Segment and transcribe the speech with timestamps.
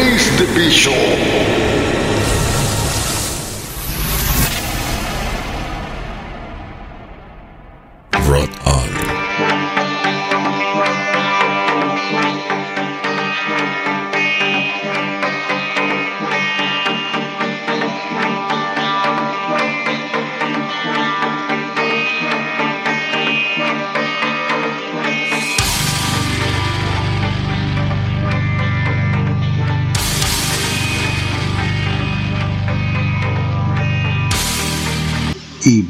[0.00, 1.69] Release the Bishop.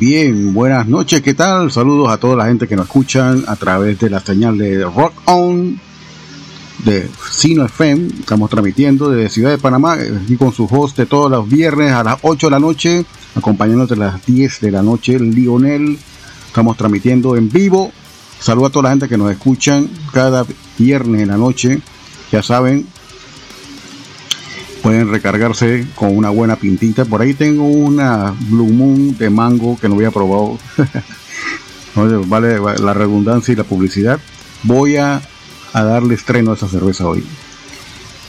[0.01, 1.71] Bien, buenas noches, ¿qué tal?
[1.71, 5.13] Saludos a toda la gente que nos escuchan a través de la señal de Rock
[5.27, 5.79] On
[6.87, 8.09] de Sino FM.
[8.21, 12.03] Estamos transmitiendo desde Ciudad de Panamá, aquí con su host de todos los viernes a
[12.03, 15.99] las 8 de la noche, acompañándote a las 10 de la noche, Lionel.
[16.47, 17.93] Estamos transmitiendo en vivo.
[18.39, 20.47] Saludos a toda la gente que nos escuchan cada
[20.79, 21.83] viernes en la noche.
[22.33, 22.87] Ya saben,
[24.83, 27.05] pueden recargarse con una buena pintita.
[27.05, 30.59] Por ahí tengo una Blue Moon de mango que no había probado.
[32.27, 34.21] Vale la redundancia y la publicidad.
[34.63, 35.21] Voy a,
[35.73, 37.25] a darle estreno a esa cerveza hoy.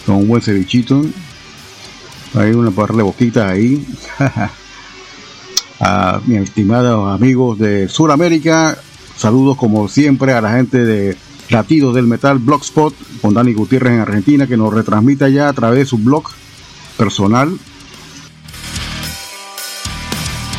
[0.05, 1.03] Con un buen cevichito.
[2.33, 3.85] Hay una par de boquitas ahí.
[5.79, 8.77] a mis estimados amigos de Sudamérica.
[9.17, 11.17] Saludos como siempre a la gente de
[11.49, 15.79] Latidos del Metal Blogspot con Dani Gutiérrez en Argentina que nos retransmite ya a través
[15.79, 16.29] de su blog
[17.01, 17.57] personal.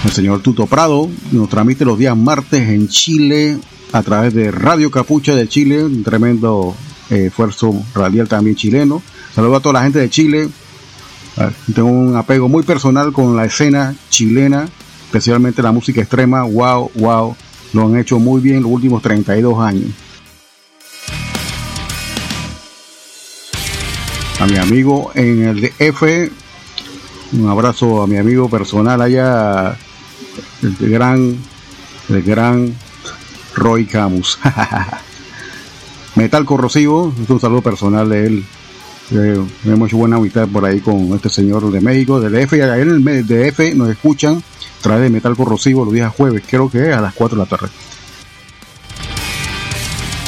[0.04, 3.58] El señor Tuto Prado nos transmite los días martes en Chile
[3.92, 6.74] a través de Radio Capucha de Chile, un tremendo
[7.10, 9.00] eh, esfuerzo radial también chileno.
[9.32, 10.48] Saludos a toda la gente de Chile.
[11.36, 14.68] Ah, Tengo un apego muy personal con la escena chilena,
[15.04, 16.42] especialmente la música extrema.
[16.42, 17.36] Wow, wow,
[17.72, 19.92] lo han hecho muy bien los últimos 32 años.
[24.42, 26.02] A mi amigo en el DF.
[27.34, 29.76] Un abrazo a mi amigo personal allá,
[30.62, 31.36] el gran,
[32.08, 32.74] el gran
[33.54, 34.40] Roy Camus.
[36.16, 38.44] Metal Corrosivo, es un saludo personal de él.
[39.12, 42.54] Eh, hemos buena amistad por ahí con este señor de México, del DF.
[42.54, 46.68] Y en el DF nos escuchan a través de Metal Corrosivo los días jueves, creo
[46.68, 47.68] que a las 4 de la tarde.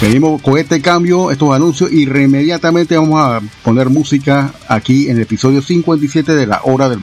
[0.00, 5.22] Venimos con este cambio, estos anuncios y inmediatamente vamos a poner música aquí en el
[5.22, 7.00] episodio 57 de la hora del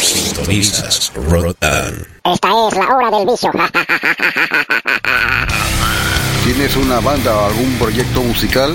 [0.00, 2.06] Sintonizas Rotan.
[2.24, 3.50] Esta es la hora del vicio.
[6.44, 8.74] ¿Tienes una banda o algún proyecto musical?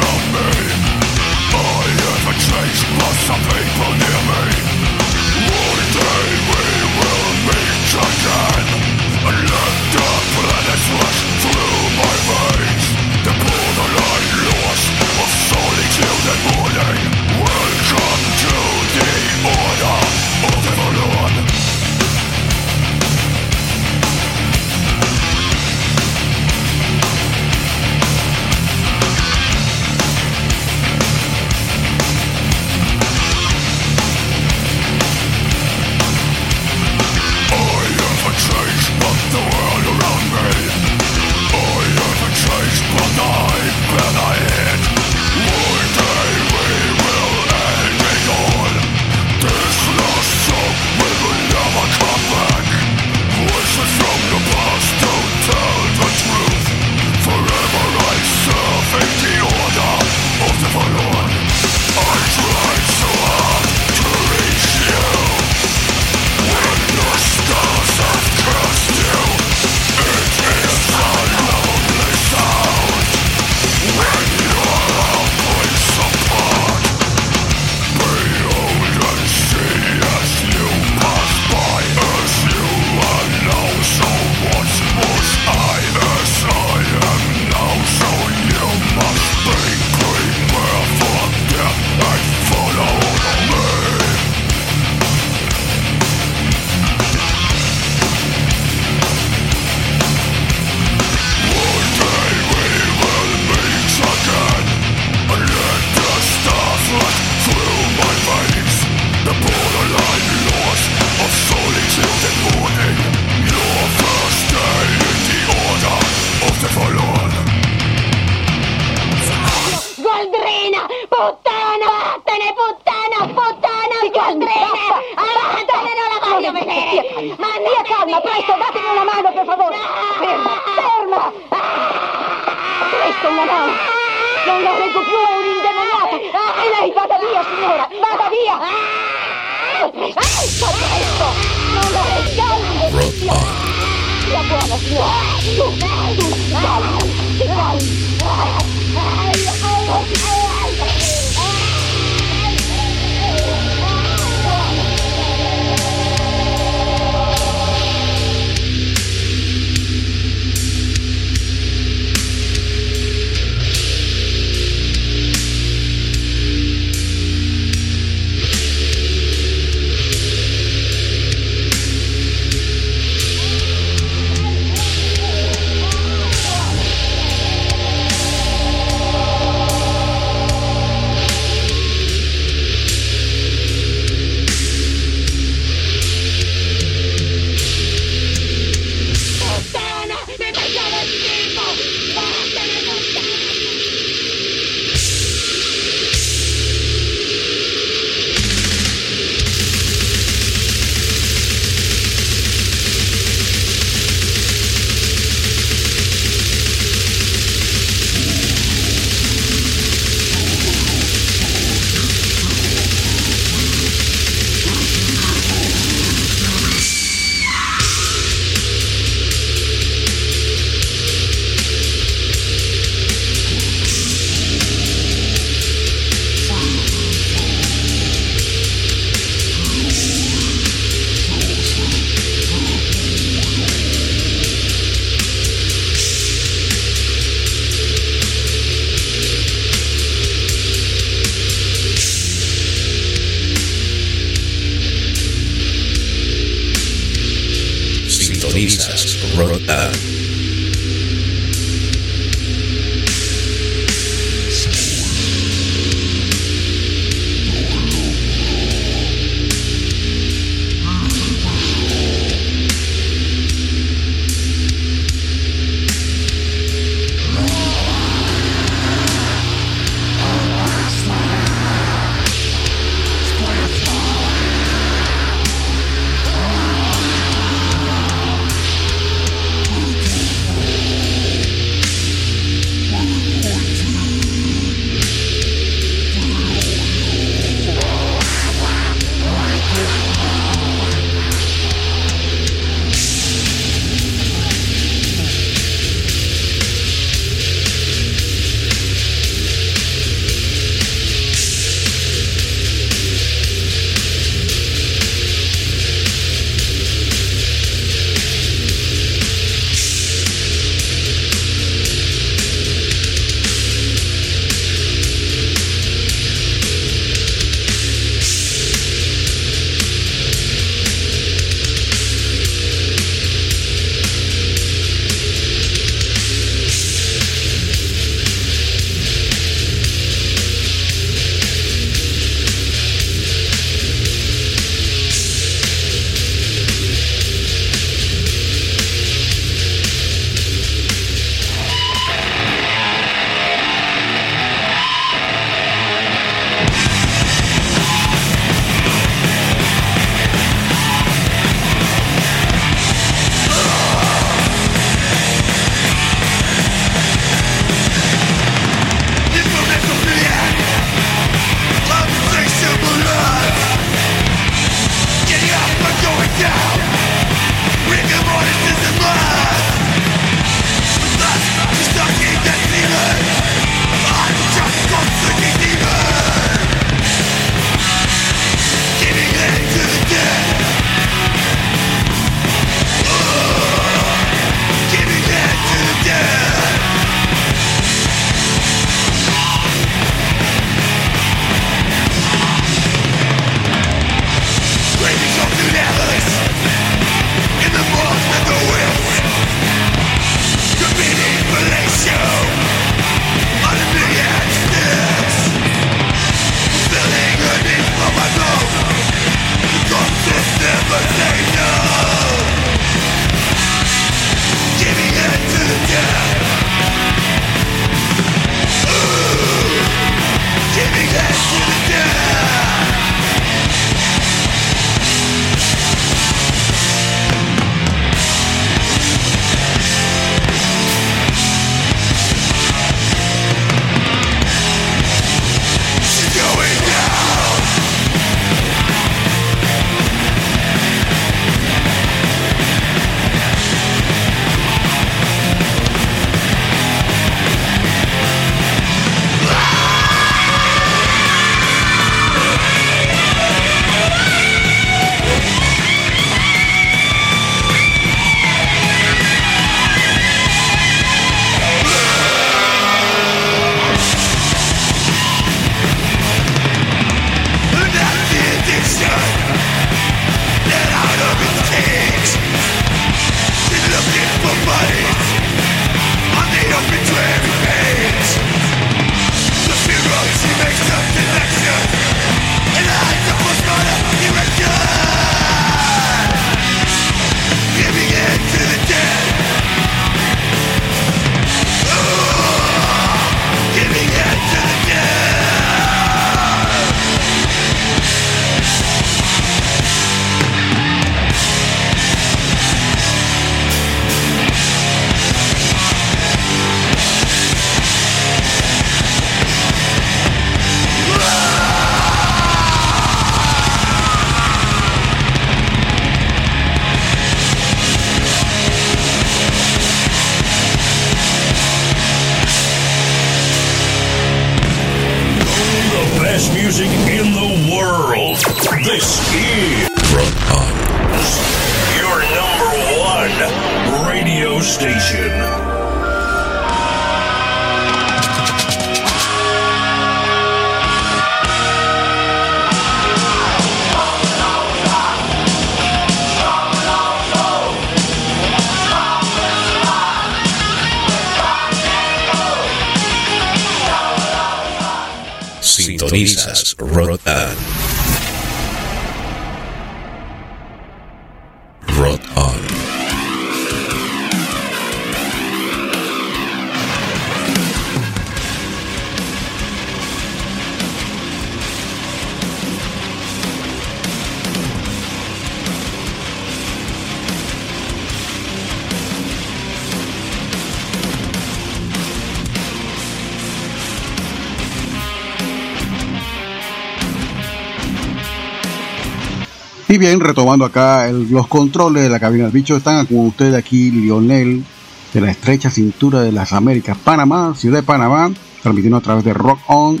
[590.00, 594.64] Bien, retomando acá los controles de la cabina del bicho, están con ustedes aquí Lionel
[595.12, 598.32] de la estrecha cintura de las Américas, Panamá, ciudad de Panamá,
[598.62, 600.00] transmitiendo a través de Rock On,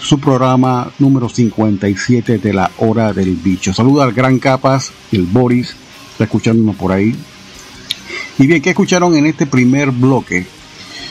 [0.00, 3.74] su programa número 57 de la hora del bicho.
[3.74, 5.76] Saluda al Gran Capas, el Boris,
[6.12, 7.14] está escuchándonos por ahí.
[8.38, 10.46] Y bien, ¿qué escucharon en este primer bloque?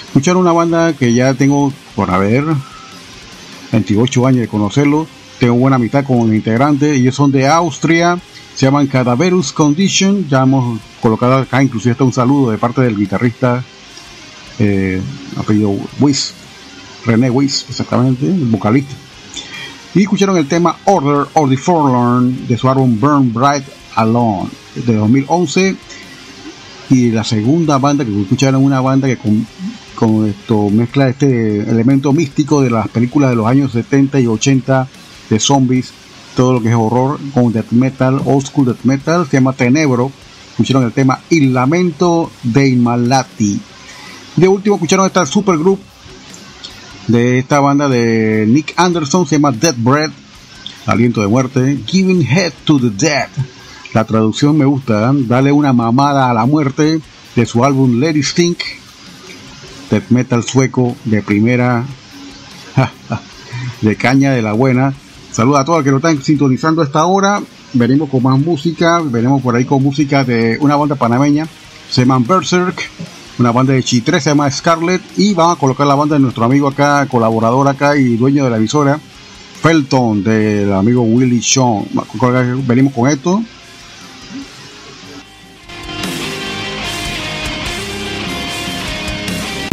[0.08, 2.44] Escucharon una banda que ya tengo por haber
[3.72, 5.06] 28 años de conocerlo
[5.44, 8.18] tengo buena amistad con un integrante, ellos son de Austria,
[8.56, 12.96] se llaman Cadaverus Condition, ya hemos colocado acá inclusive está un saludo de parte del
[12.96, 13.62] guitarrista
[14.58, 15.02] eh,
[15.36, 16.34] apellido Wiss,
[17.06, 18.96] René Wiss, exactamente, el vocalista.
[19.94, 24.96] Y escucharon el tema Order of the Forlorn de su álbum Burn Bright Alone de
[24.96, 25.76] 2011.
[26.90, 32.62] Y la segunda banda que escucharon, una banda que con esto mezcla este elemento místico
[32.62, 34.88] de las películas de los años 70 y 80
[35.30, 35.92] de zombies,
[36.36, 40.12] todo lo que es horror con death metal, old school death metal, se llama Tenebro.
[40.52, 43.60] Escucharon el tema Il Lamento de Malati.
[44.36, 45.80] De último escucharon esta supergroup
[47.08, 50.12] de esta banda de Nick Anderson, se llama Dead Bread,
[50.86, 53.30] Aliento de Muerte, Giving Head to the Dead.
[53.94, 55.16] La traducción me gusta, ¿eh?
[55.28, 57.00] dale una mamada a la muerte
[57.36, 58.60] de su álbum It Stink,
[59.92, 61.86] death metal sueco de primera,
[63.82, 64.94] de caña de la buena.
[65.34, 67.42] Saludos a todos los que lo están sintonizando a esta hora.
[67.74, 69.02] Venimos con más música.
[69.04, 71.48] Venimos por ahí con música de una banda panameña.
[71.90, 72.80] Se llama Berserk.
[73.40, 75.02] Una banda de Chitre se llama Scarlet.
[75.18, 78.52] Y vamos a colocar la banda de nuestro amigo acá, colaborador acá y dueño de
[78.52, 79.00] la emisora.
[79.60, 81.86] Felton, del amigo Willy Sean.
[82.68, 83.44] Venimos con esto.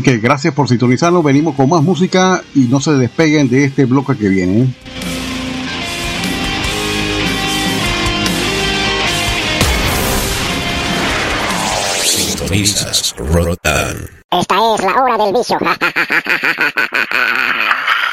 [0.03, 1.23] que gracias por sintonizarnos.
[1.23, 4.75] Venimos con más música y no se despeguen de este bloque que viene.
[12.51, 14.11] Sintonizas Rotan.
[14.29, 15.57] Esta es la hora del vicio.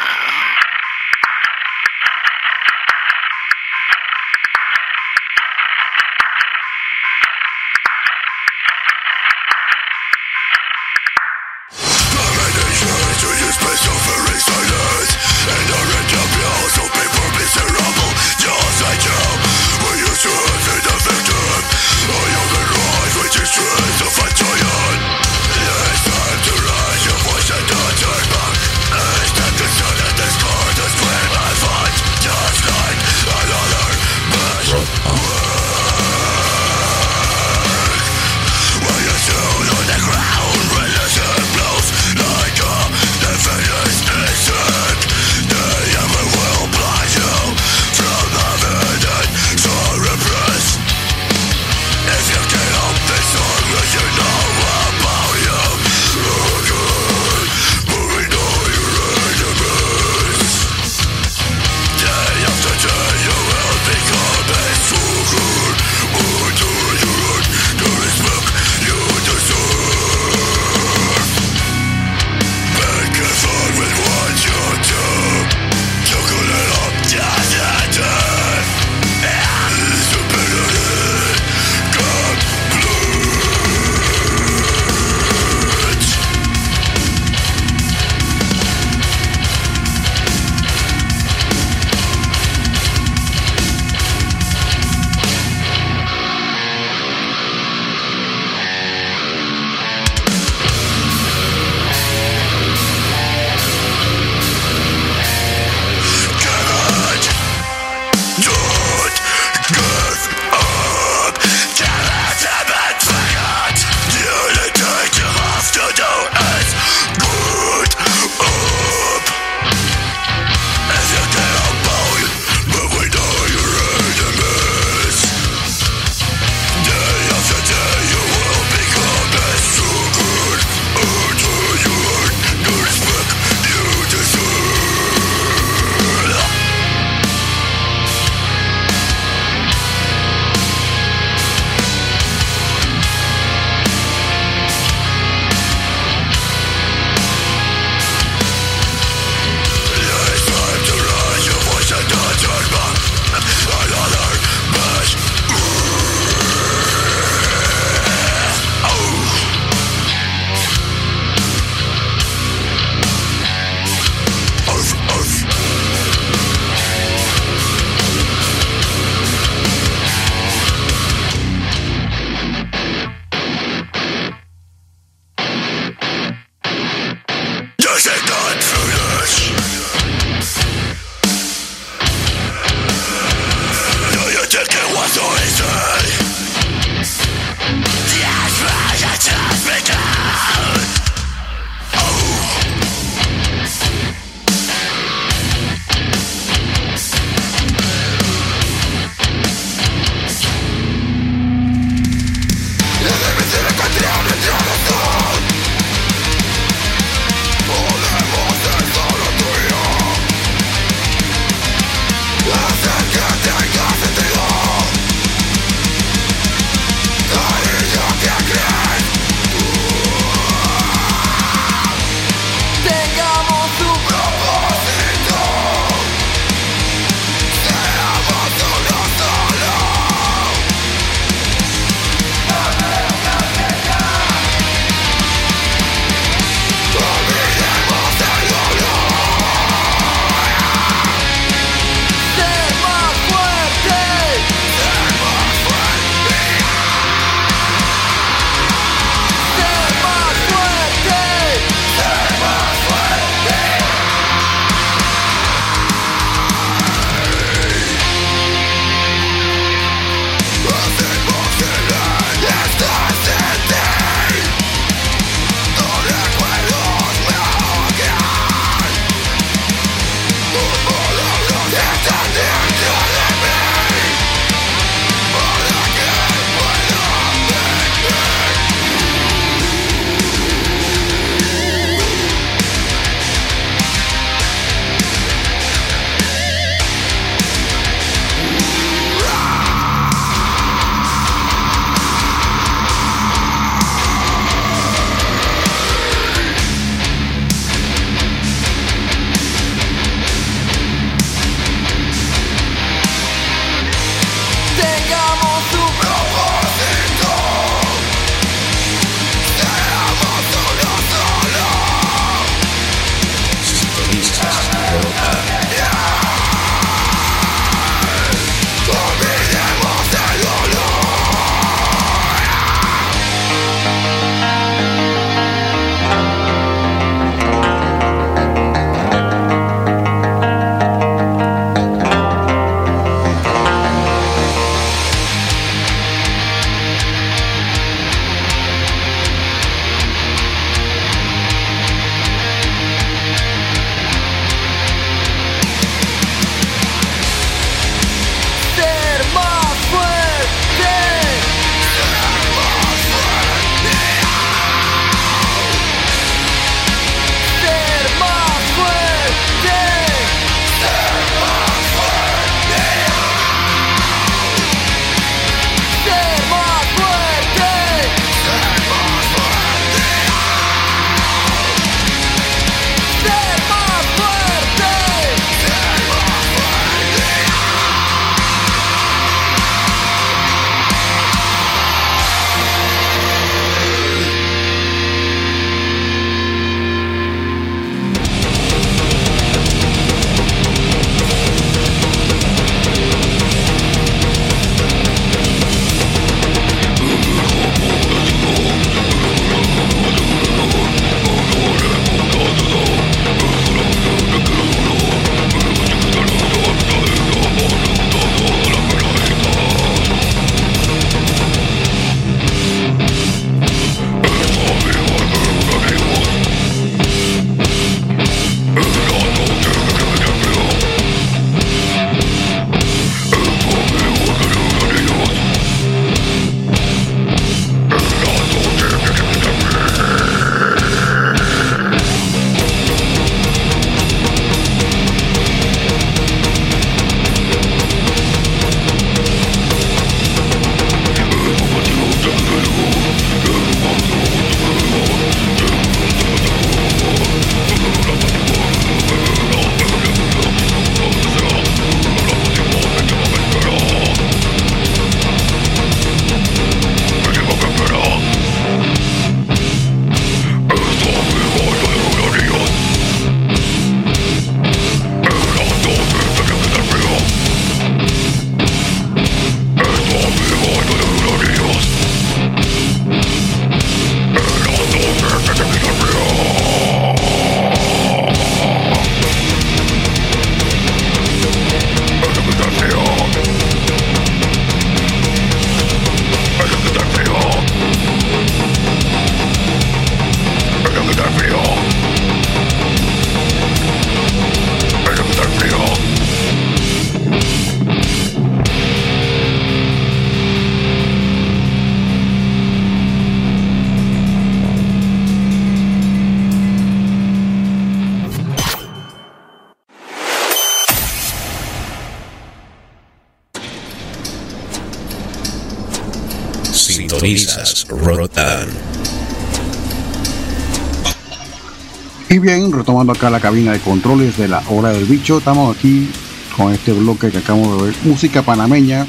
[523.12, 526.10] acá la cabina de controles de la hora del bicho, estamos aquí
[526.56, 529.06] con este bloque que acabamos de ver, música panameña.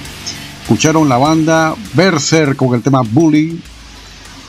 [0.62, 3.60] Escucharon la banda Berser con el tema Bully.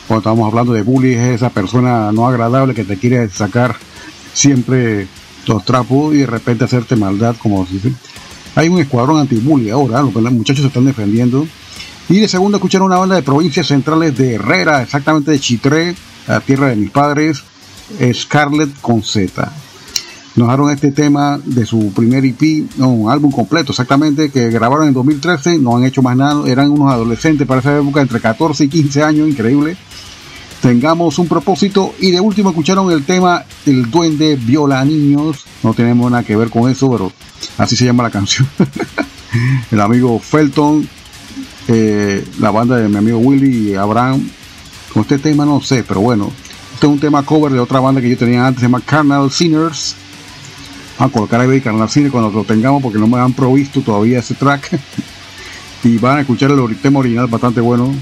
[0.07, 3.75] Cuando estamos hablando de bully, es esa persona no agradable que te quiere sacar
[4.33, 5.07] siempre
[5.45, 7.93] los trapos y de repente hacerte maldad, como se dice.
[8.55, 11.47] Hay un escuadrón anti-bully ahora, los muchachos se están defendiendo
[12.09, 15.95] y de segundo escucharon una banda de provincias centrales de Herrera, exactamente de Chitré,
[16.27, 17.43] la tierra de mis padres,
[18.13, 19.51] Scarlett con Z.
[20.35, 24.87] Nos dejaron este tema de su primer EP, no, un álbum completo exactamente, que grabaron
[24.87, 28.63] en 2013, no han hecho más nada, eran unos adolescentes para esa época, entre 14
[28.63, 29.75] y 15 años, increíble.
[30.61, 36.11] Tengamos un propósito y de último escucharon el tema El duende viola niños, no tenemos
[36.11, 37.11] nada que ver con eso, pero
[37.57, 38.47] así se llama la canción.
[39.71, 40.87] el amigo Felton
[41.71, 44.27] eh, la banda de mi amigo Willy y Abraham.
[44.91, 46.31] Con este tema no sé, pero bueno,
[46.79, 49.29] este es un tema cover de otra banda que yo tenía antes, se llama Carnal
[49.29, 49.97] Sinners.
[50.97, 54.19] Vamos a colocar ahí Carnal Sinners cuando lo tengamos porque no me han provisto todavía
[54.19, 54.79] ese track.
[55.83, 57.93] y van a escuchar el tema original bastante bueno.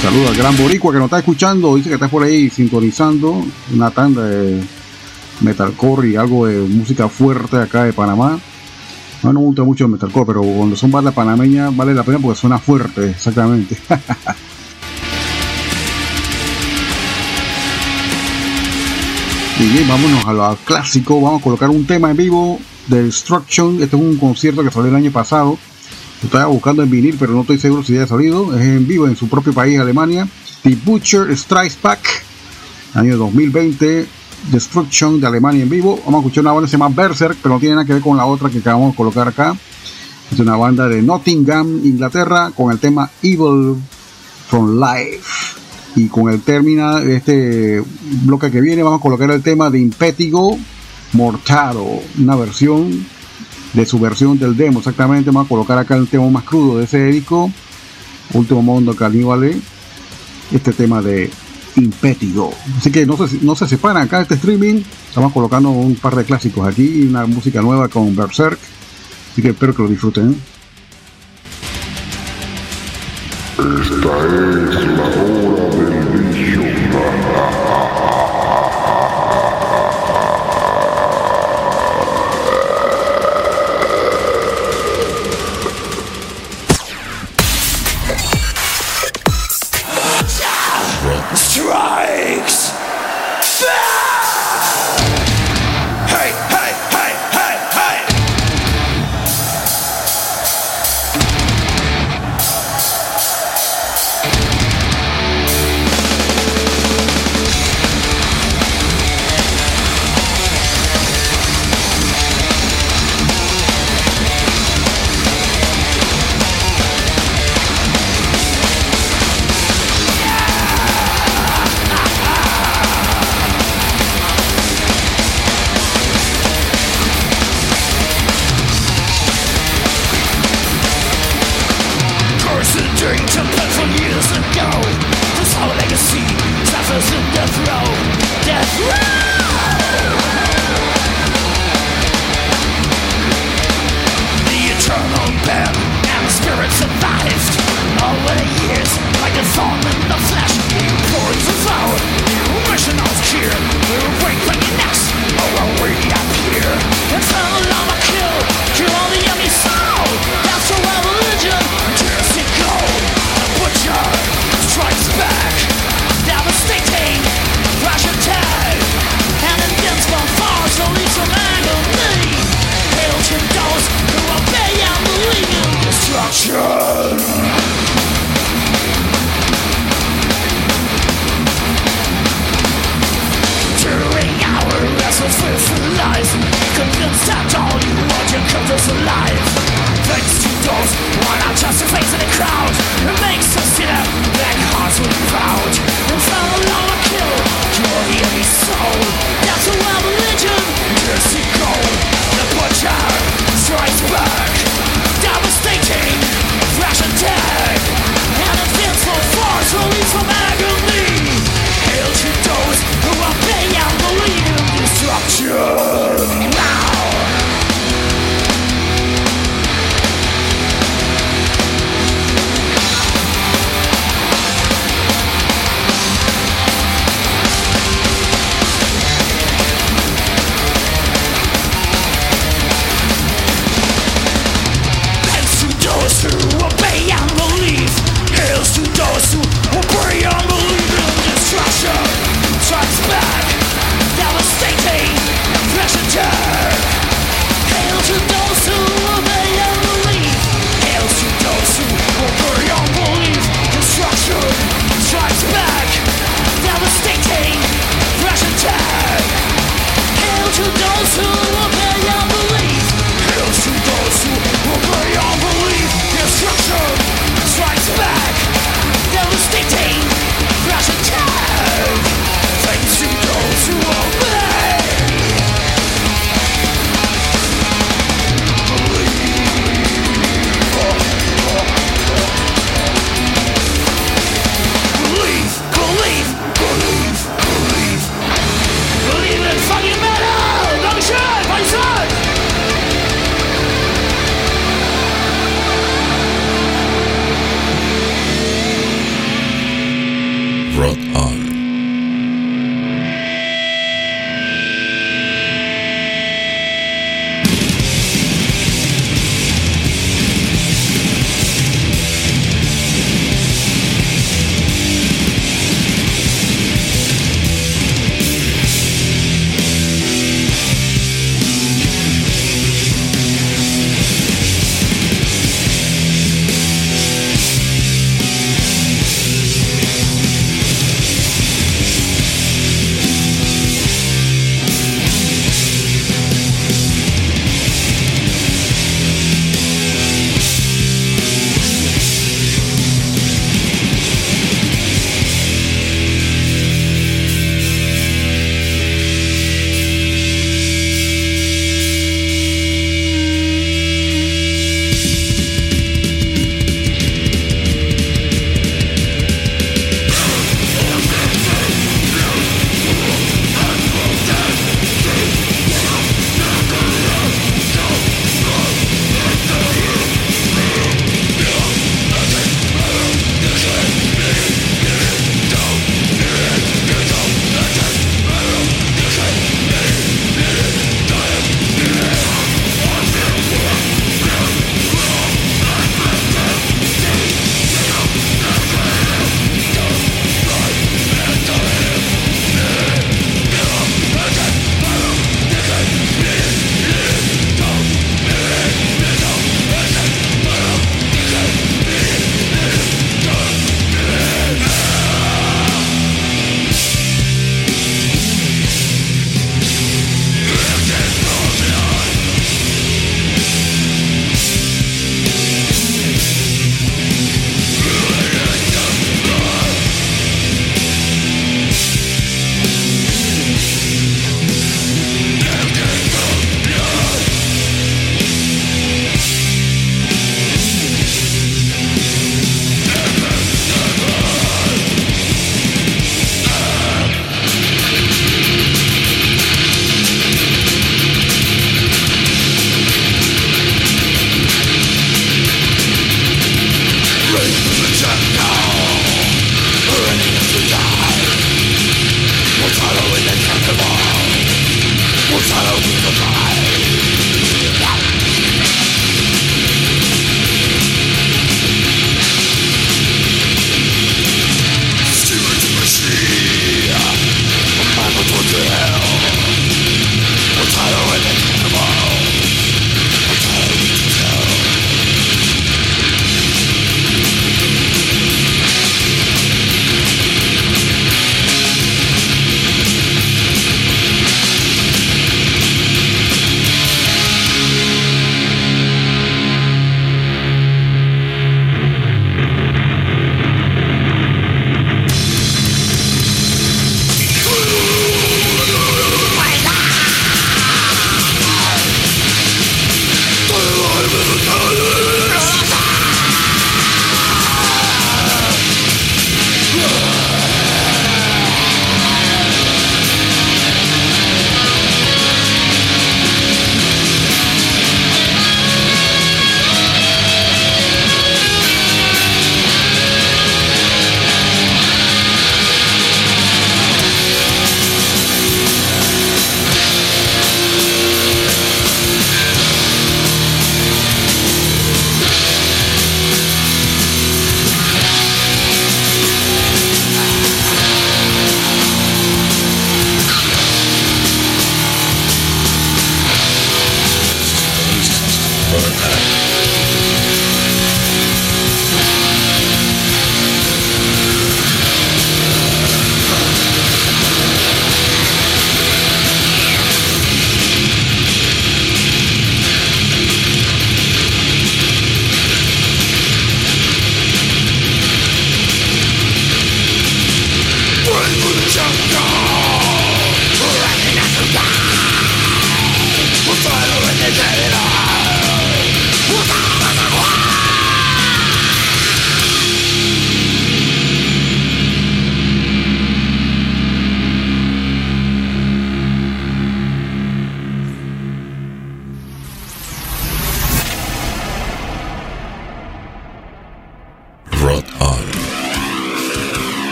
[0.00, 3.90] Saludos al gran Boricua que nos está escuchando, dice que está por ahí sintonizando una
[3.90, 4.62] tanda de
[5.42, 8.38] metalcore y algo de música fuerte acá de Panamá.
[9.22, 12.38] No, me gusta mucho el metalcore, pero cuando son bandas panameñas vale la pena porque
[12.38, 13.76] suena fuerte, exactamente.
[19.58, 21.20] y bien, vámonos a lo clásico.
[21.20, 23.82] Vamos a colocar un tema en vivo de Destruction.
[23.82, 25.58] Este es un concierto que salió el año pasado.
[26.22, 28.56] Estaba buscando en vinil, pero no estoy seguro si ya salido.
[28.56, 30.28] Es en vivo en su propio país, Alemania.
[30.62, 32.00] The Butcher Strikes Back,
[32.94, 34.17] año 2020
[34.50, 35.98] Destruction de Alemania en vivo.
[36.04, 38.02] Vamos a escuchar una banda que se llama Berserk, pero no tiene nada que ver
[38.02, 39.56] con la otra que acabamos de colocar acá.
[40.30, 43.76] Es una banda de Nottingham, Inglaterra, con el tema Evil
[44.48, 45.56] from Life.
[45.96, 47.82] Y con el término de este
[48.22, 50.56] bloque que viene, vamos a colocar el tema de Impetigo
[51.12, 51.84] Mortado,
[52.18, 53.06] una versión
[53.72, 54.78] de su versión del demo.
[54.78, 57.50] Exactamente, vamos a colocar acá el tema más crudo de ese disco.
[58.34, 59.56] Último Mundo Caníbale.
[60.52, 61.30] Este tema de
[61.78, 62.52] Impétigo.
[62.76, 64.82] Así que no se, no se separan acá este streaming.
[65.08, 68.58] Estamos colocando un par de clásicos aquí una música nueva con Berserk.
[69.32, 70.36] Así que espero que lo disfruten.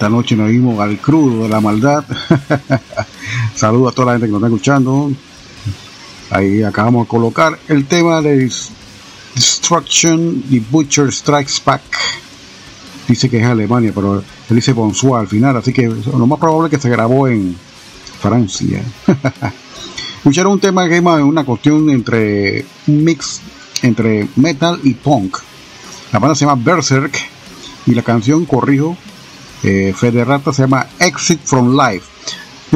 [0.00, 2.02] Esta noche nos vimos al crudo de la maldad.
[3.54, 5.12] Saludos a toda la gente que nos está escuchando.
[6.30, 8.50] Ahí acabamos de colocar el tema de
[9.34, 11.82] Destruction, The Butcher Strikes Back.
[13.08, 16.68] Dice que es Alemania, pero él dice Bonsoir al final, así que lo más probable
[16.68, 17.54] es que se grabó en
[18.22, 18.82] Francia.
[20.16, 23.42] Escucharon un tema que es una cuestión entre un mix
[23.82, 25.36] entre metal y punk.
[26.10, 27.18] La banda se llama Berserk
[27.84, 28.96] y la canción, corrijo,
[29.62, 32.06] eh, Federata se llama Exit from Life.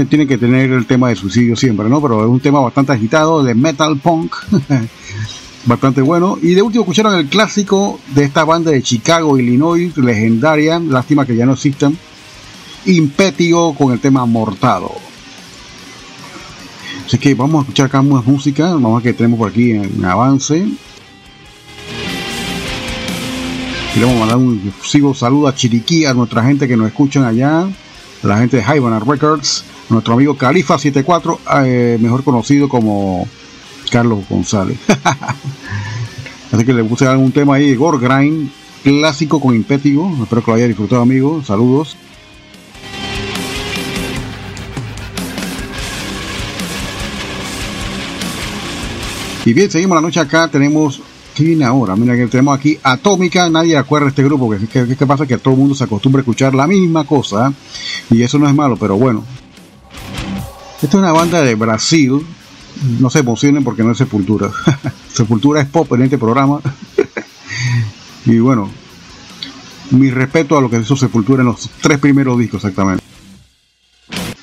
[0.09, 2.03] Tiene que tener el tema de suicidio siempre, ¿no?
[2.03, 4.35] Pero es un tema bastante agitado de metal punk.
[5.67, 6.39] bastante bueno.
[6.41, 11.37] Y de último escucharon el clásico de esta banda de Chicago, Illinois, legendaria, lástima que
[11.37, 11.97] ya no existen,
[12.87, 14.93] Impetio con el tema Mortado.
[17.07, 19.73] Así que vamos a escuchar acá más música, vamos a ver que tenemos por aquí
[19.73, 20.67] en avance.
[23.95, 28.27] Queremos mandar un efusivo saludo a Chiriquí, a nuestra gente que nos escuchan allá, a
[28.27, 33.29] la gente de Hybana Records, nuestro amigo Califa74, eh, mejor conocido como
[33.93, 34.79] Carlos González.
[36.51, 38.51] Así que le puse algún tema ahí Gore Grind,
[38.83, 40.13] clásico con impétigo.
[40.21, 41.47] Espero que lo haya disfrutado, amigos.
[41.47, 41.97] Saludos.
[49.45, 50.49] Y bien, seguimos la noche acá.
[50.49, 51.01] Tenemos
[51.35, 51.97] ¿Qué viene ahora?
[51.97, 55.61] Mira que tenemos aquí Atómica, nadie acuerda este grupo, que, que, pasa que todo el
[55.61, 57.53] mundo se acostumbra a escuchar la misma cosa,
[58.11, 59.25] y eso no es malo, pero bueno.
[60.77, 62.25] Esta es una banda de Brasil,
[63.01, 64.49] no se emocionen porque no es Sepultura.
[65.13, 66.61] Sepultura es pop en este programa.
[68.27, 68.71] y bueno,
[69.91, 73.03] mi respeto a lo que hizo Sepultura en los tres primeros discos exactamente.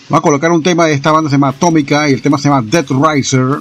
[0.09, 2.49] Vamos a colocar un tema de esta banda, se llama Atómica, y el tema se
[2.49, 3.59] llama Death Riser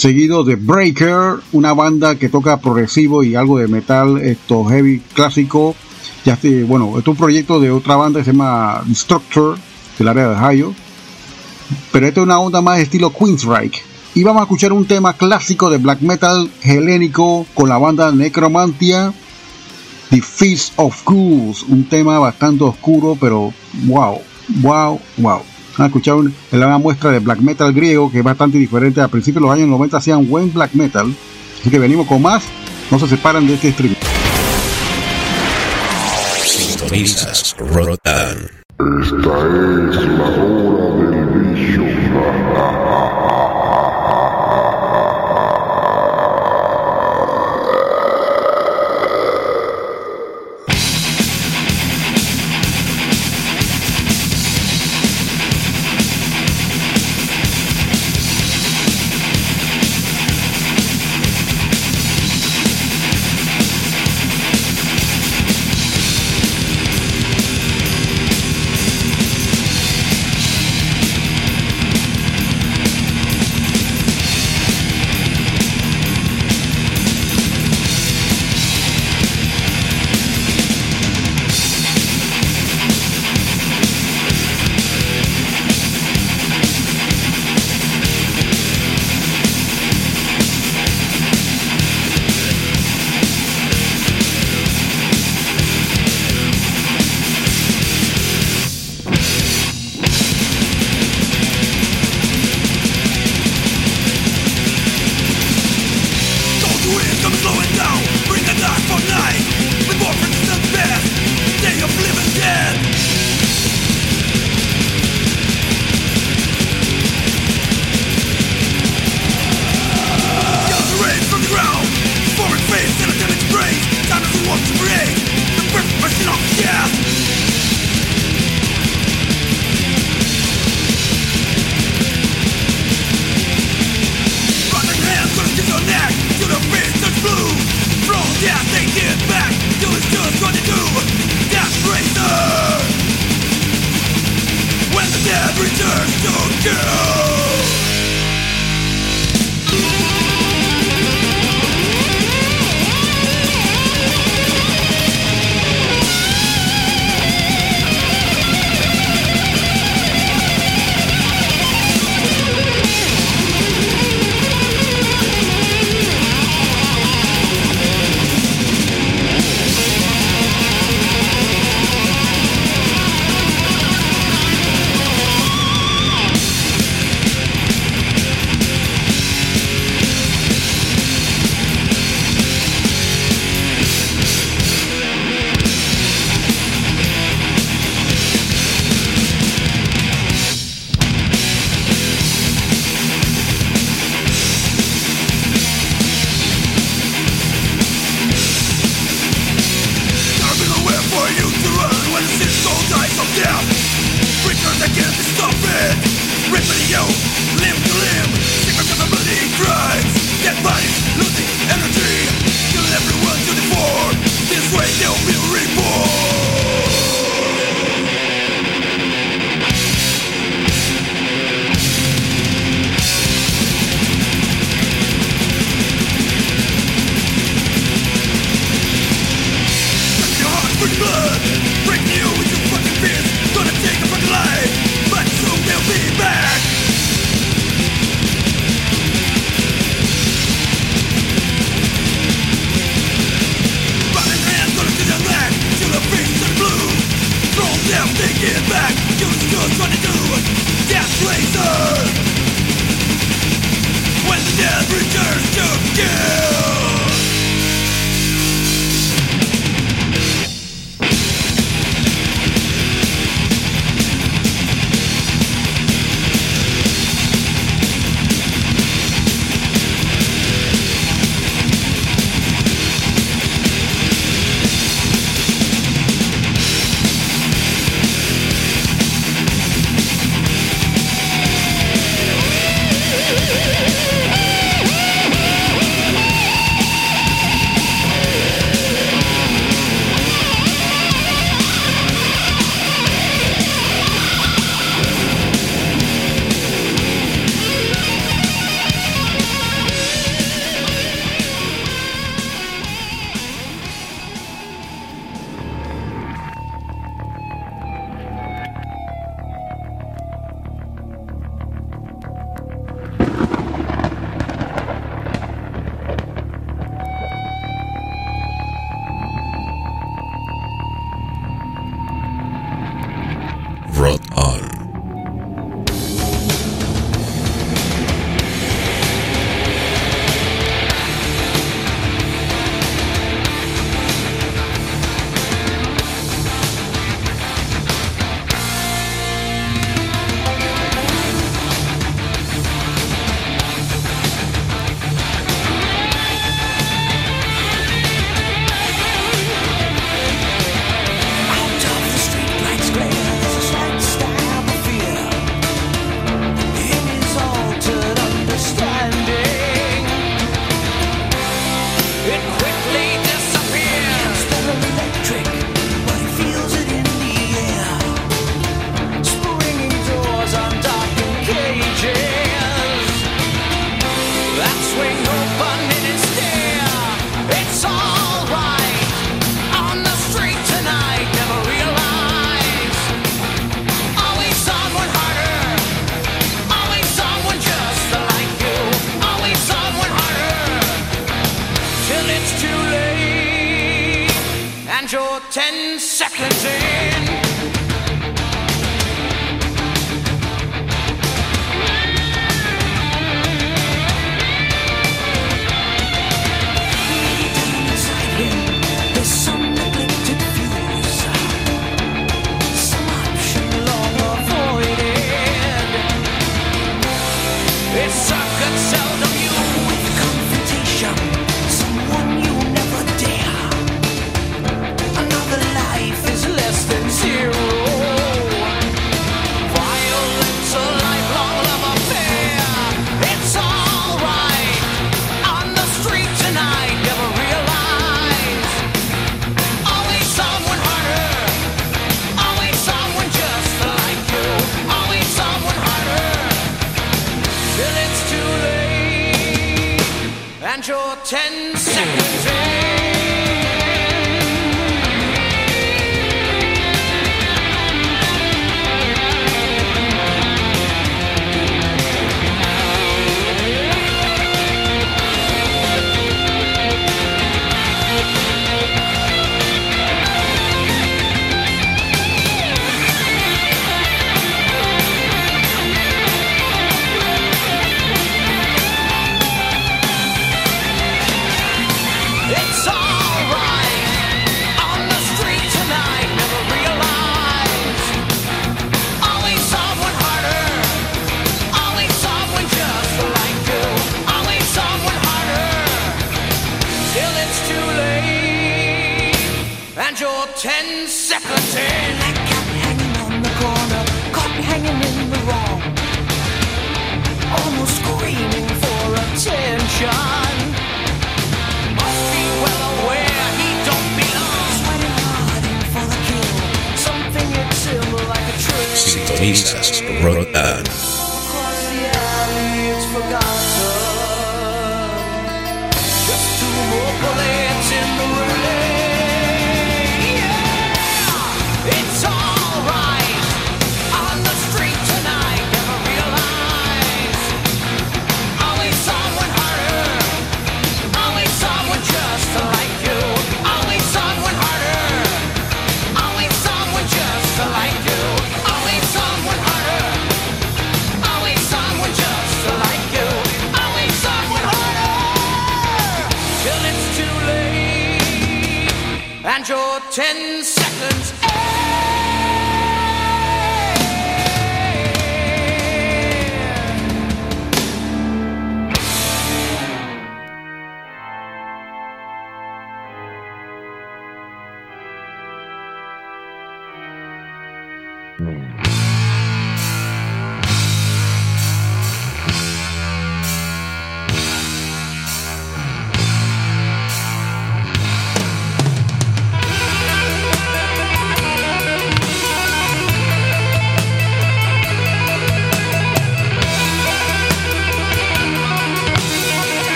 [0.00, 5.76] seguido de Breaker, una banda que toca progresivo y algo de metal, esto heavy clásico.
[6.24, 9.58] Ya bueno, esto es un proyecto de otra banda que se llama Destructor,
[9.98, 10.74] del área de Ohio.
[11.92, 13.82] Pero esto es una onda más de estilo Queensryche.
[14.14, 19.12] Y vamos a escuchar un tema clásico de black metal helénico con la banda Necromantia,
[20.08, 23.52] The Feast of Ghouls, un tema bastante oscuro, pero
[23.84, 24.18] wow,
[24.62, 29.00] wow, wow han escuchado una muestra de black metal griego que es bastante diferente.
[29.00, 31.14] A principios de los años 90 hacían buen black metal.
[31.60, 32.44] Así que venimos con más.
[32.90, 33.94] No se separan de este stream.
[36.44, 38.60] Sintonizas Rotan.
[39.02, 39.16] Esta
[39.90, 40.69] es la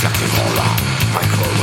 [0.00, 0.78] reflecting all that
[1.12, 1.57] micro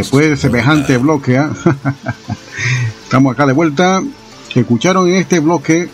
[0.00, 1.52] después de semejante bloque, ¿ah?
[3.04, 4.02] estamos acá de vuelta.
[4.54, 5.90] Escucharon en este bloque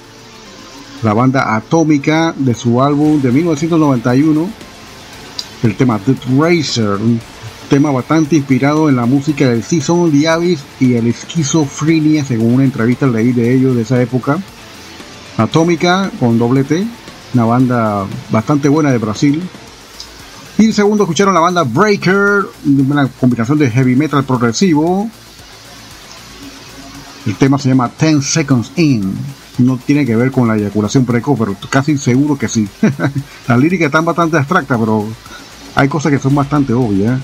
[1.03, 4.49] la banda Atómica de su álbum de 1991,
[5.65, 7.21] el tema The Racer, un
[7.69, 13.09] tema bastante inspirado en la música del Season Abyss y el esquizofrenia, según una entrevista
[13.09, 14.39] leí de ellos de esa época.
[15.37, 16.87] Atómica con doble T,
[17.35, 19.43] una banda bastante buena de Brasil,
[20.59, 25.11] y segundo escucharon la banda Breaker, una combinación de heavy metal progresivo.
[27.27, 29.13] El tema se llama 10 Seconds In.
[29.59, 32.67] No tiene que ver con la eyaculación precoz, pero casi seguro que sí.
[33.49, 35.07] la lírica está bastante abstracta, pero
[35.75, 37.21] hay cosas que son bastante obvias.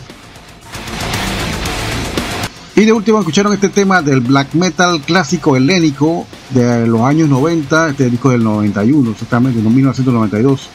[2.74, 7.90] Y de último escucharon este tema del black metal clásico helénico de los años 90,
[7.90, 10.68] este disco del 91, exactamente, en 1992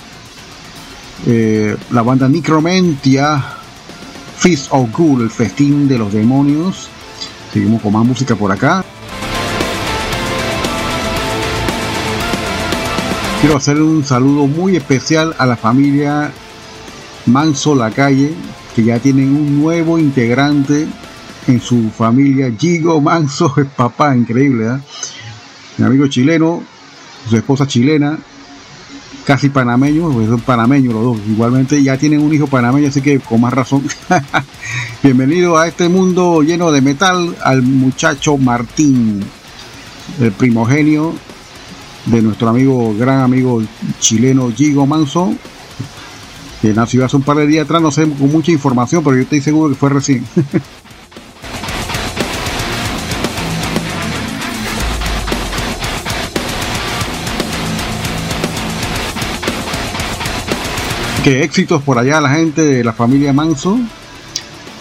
[1.26, 3.44] eh, la banda Necromentia,
[4.38, 6.90] Feast of Ghoul, el festín de los demonios.
[7.52, 8.86] Seguimos con más música por acá.
[13.42, 16.32] Quiero hacer un saludo muy especial a la familia
[17.28, 18.34] Manso La Calle,
[18.76, 20.88] que ya tienen un nuevo integrante
[21.48, 22.52] en su familia.
[22.58, 24.80] Gigo Manso es papá, increíble, ¿eh?
[25.78, 26.64] Mi amigo chileno,
[27.30, 28.18] su esposa chilena,
[29.28, 33.20] casi panameños, pues son panameños los dos, igualmente ya tienen un hijo panameño, así que
[33.20, 33.84] con más razón.
[35.04, 39.20] Bienvenido a este mundo lleno de metal al muchacho Martín.
[40.22, 41.14] el primogenio
[42.06, 43.62] de nuestro amigo, gran amigo
[44.00, 45.34] chileno Gigo Manso,
[46.62, 49.24] que nació hace un par de días atrás, no sé con mucha información, pero yo
[49.24, 50.24] estoy seguro que fue recién.
[61.36, 63.78] éxitos por allá la gente de la familia Manso.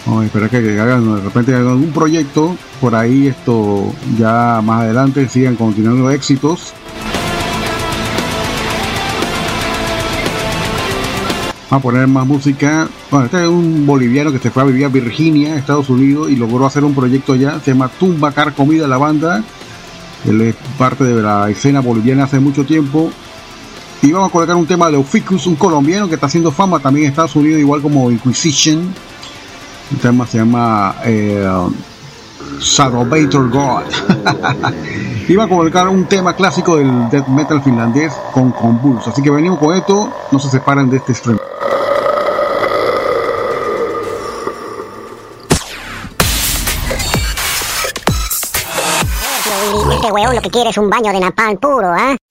[0.07, 4.81] A esperar que, que hagan de repente hagan algún proyecto por ahí esto ya más
[4.81, 6.73] adelante sigan continuando éxitos.
[11.69, 12.87] Vamos a poner más música.
[13.11, 16.37] Bueno, este es un boliviano que se fue a vivir a Virginia, Estados Unidos, y
[16.37, 17.59] logró hacer un proyecto allá.
[17.59, 19.43] Se llama Tumba Car Comida la banda.
[20.25, 23.11] Él es parte de la escena boliviana hace mucho tiempo.
[24.01, 27.05] Y vamos a colocar un tema de Oficus, un colombiano que está haciendo fama también
[27.05, 28.93] en Estados Unidos, igual como Inquisition.
[29.91, 31.47] El tema se llama eh,
[32.59, 33.83] Salvator God.
[35.27, 39.09] Iba a colocar un tema clásico del death metal finlandés con Convulse.
[39.09, 41.39] Así que venimos con esto, no se separen de este stream.
[49.91, 52.15] Este huevón lo que quiere es un baño de napalm puro, ¿ah?
[52.15, 52.26] Rot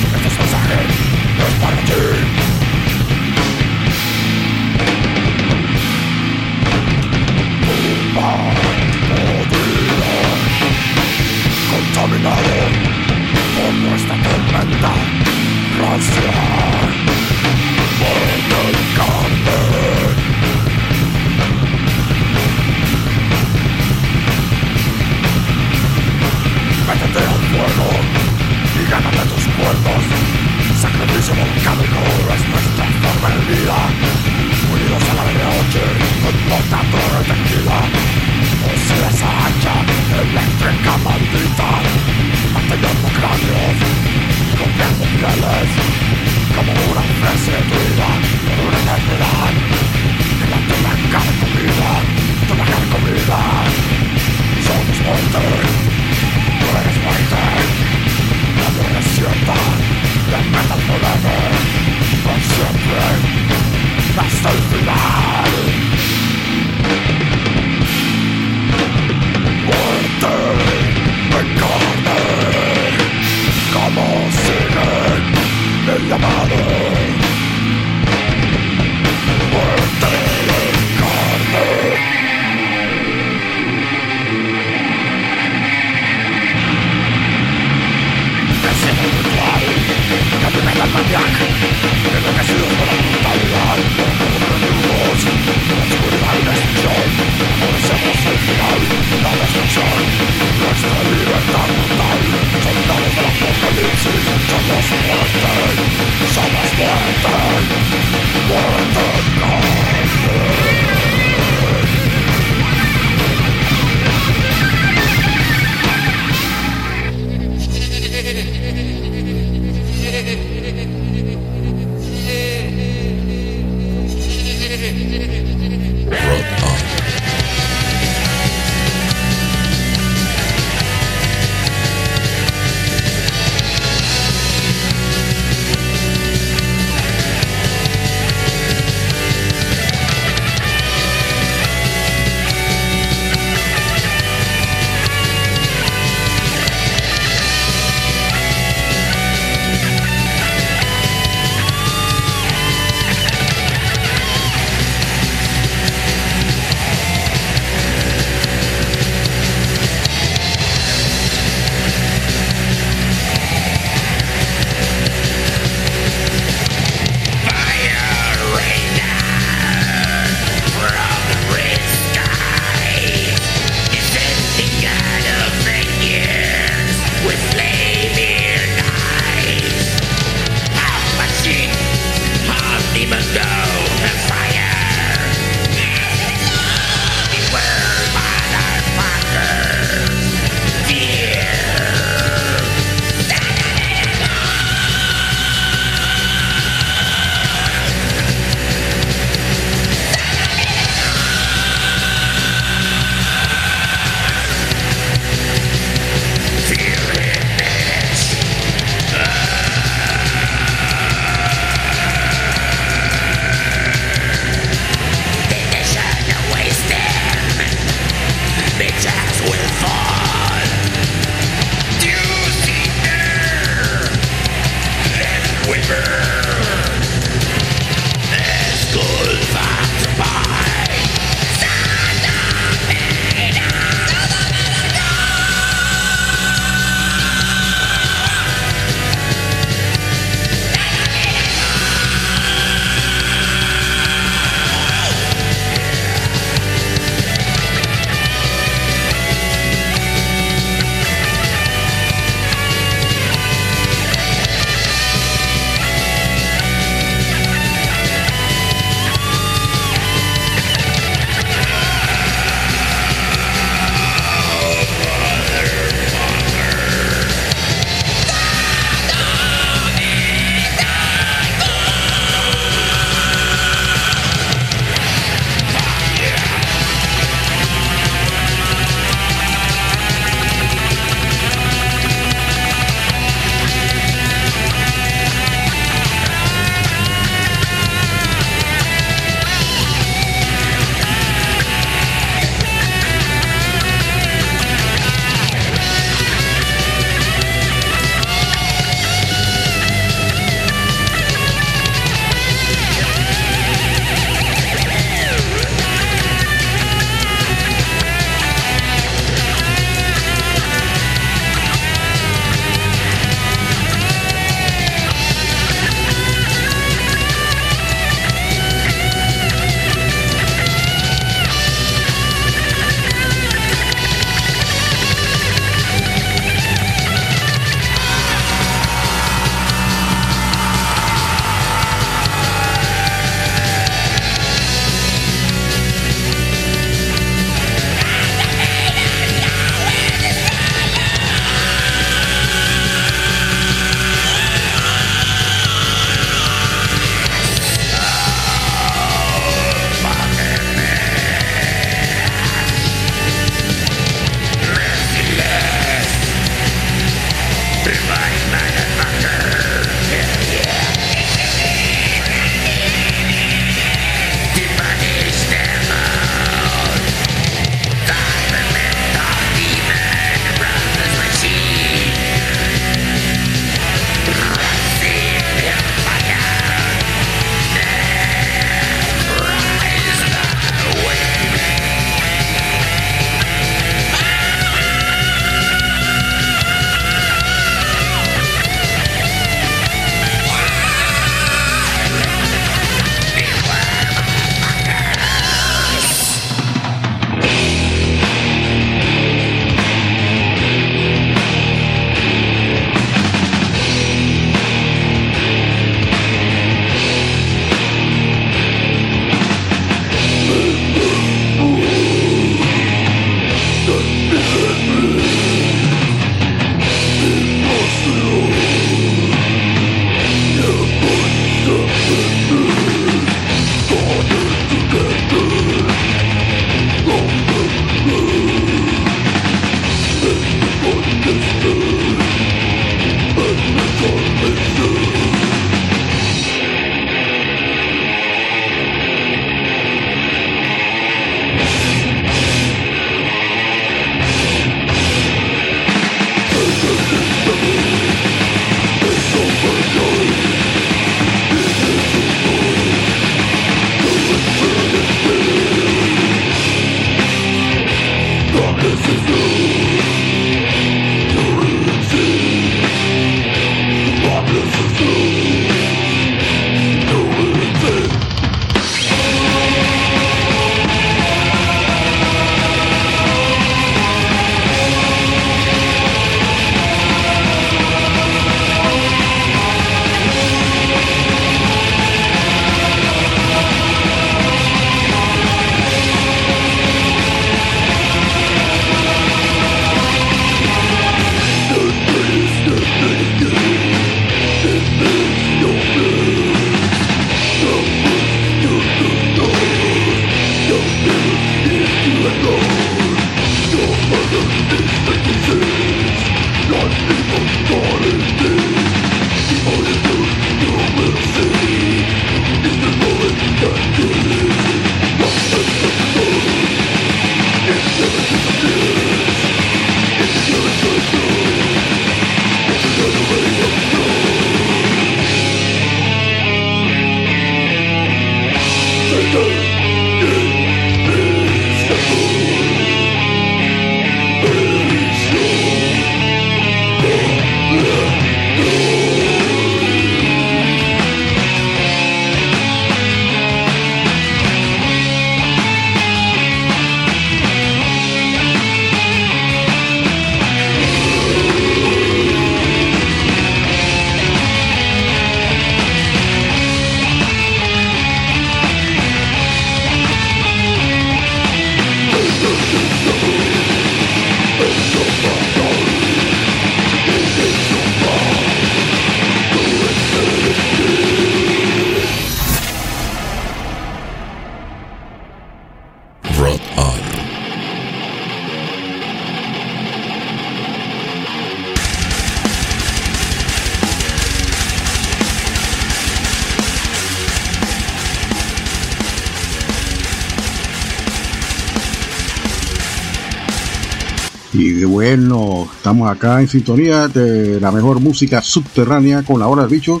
[596.04, 600.00] acá en sintonía de la mejor música subterránea con la hora del bicho.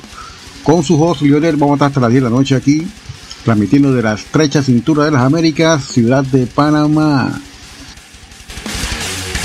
[0.62, 2.86] Con su host Lionel, vamos a estar hasta las 10 de la noche aquí,
[3.44, 7.40] transmitiendo de la estrecha cintura de las Américas, ciudad de Panamá.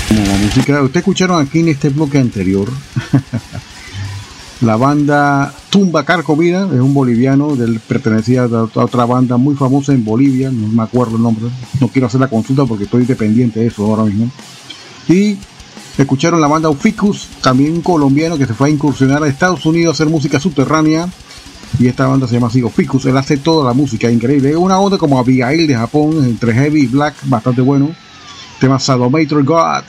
[0.08, 2.68] Como música, ustedes escucharon aquí en este bloque anterior
[4.62, 10.04] la banda Tumba Carcomida, es un boliviano, del, pertenecía a otra banda muy famosa en
[10.04, 11.46] Bolivia, no me acuerdo el nombre,
[11.80, 14.30] no quiero hacer la consulta porque estoy dependiente de eso ahora mismo.
[15.08, 15.36] Y
[15.98, 19.92] escucharon la banda Uficus, también un colombiano que se fue a incursionar a Estados Unidos
[19.92, 21.08] a hacer música subterránea.
[21.78, 24.50] Y esta banda se llama así Uficus, él hace toda la música, increíble.
[24.50, 27.94] Es una onda como Abigail de Japón, entre heavy y black, bastante bueno.
[28.60, 29.84] Tema Sadomator God.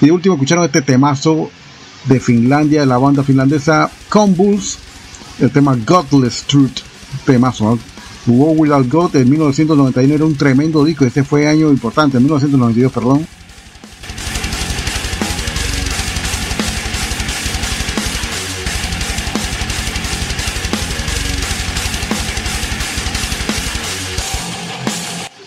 [0.00, 1.50] Y último escucharon este temazo
[2.06, 4.78] de Finlandia, de la banda finlandesa Convulse,
[5.38, 6.80] el tema Godless Truth,
[7.24, 7.78] temazo.
[8.26, 12.92] War Without God en 1991 era un tremendo disco, este fue año importante, en 1992,
[12.92, 13.26] perdón.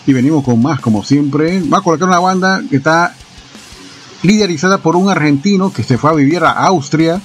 [0.06, 1.60] Y venimos con más como siempre.
[1.62, 3.14] Va a colocar una banda que está
[4.22, 7.20] liderizada por un argentino que se fue a vivir a Austria.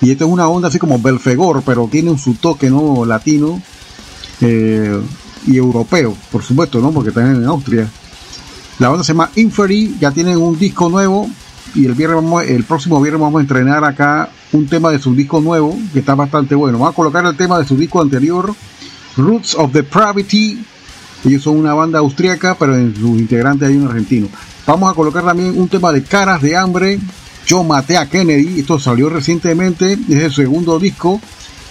[0.00, 3.60] Y esta es una onda así como Belfegor, pero tiene su toque no latino
[4.40, 5.00] eh,
[5.46, 6.92] y europeo, por supuesto, ¿no?
[6.92, 7.88] Porque están en Austria.
[8.78, 11.28] La banda se llama Inferi, ya tienen un disco nuevo
[11.74, 15.14] y el viernes vamos, el próximo viernes vamos a entrenar acá un tema de su
[15.14, 16.78] disco nuevo que está bastante bueno.
[16.78, 18.54] Vamos a colocar el tema de su disco anterior,
[19.16, 20.64] Roots of Depravity
[21.24, 24.28] ellos son una banda austríaca, pero en sus integrantes hay un argentino.
[24.66, 26.98] Vamos a colocar también un tema de Caras de Hambre.
[27.46, 28.60] Yo maté a Kennedy.
[28.60, 29.94] Esto salió recientemente.
[30.08, 31.20] Es el segundo disco.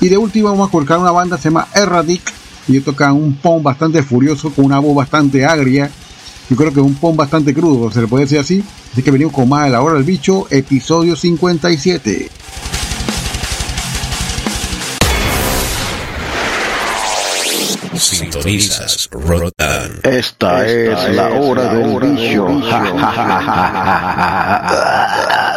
[0.01, 2.33] Y de último vamos a colocar una banda que se llama Erratic.
[2.67, 5.89] Y ellos tocan un pom bastante furioso con una voz bastante agria.
[6.49, 8.63] Yo creo que es un pom bastante crudo, se le puede decir así.
[8.91, 12.29] Así que venimos con más de la hora del bicho, episodio 57.
[18.37, 19.99] Sintonizas Rotan.
[20.03, 22.47] Esta, es, la hora del bicho.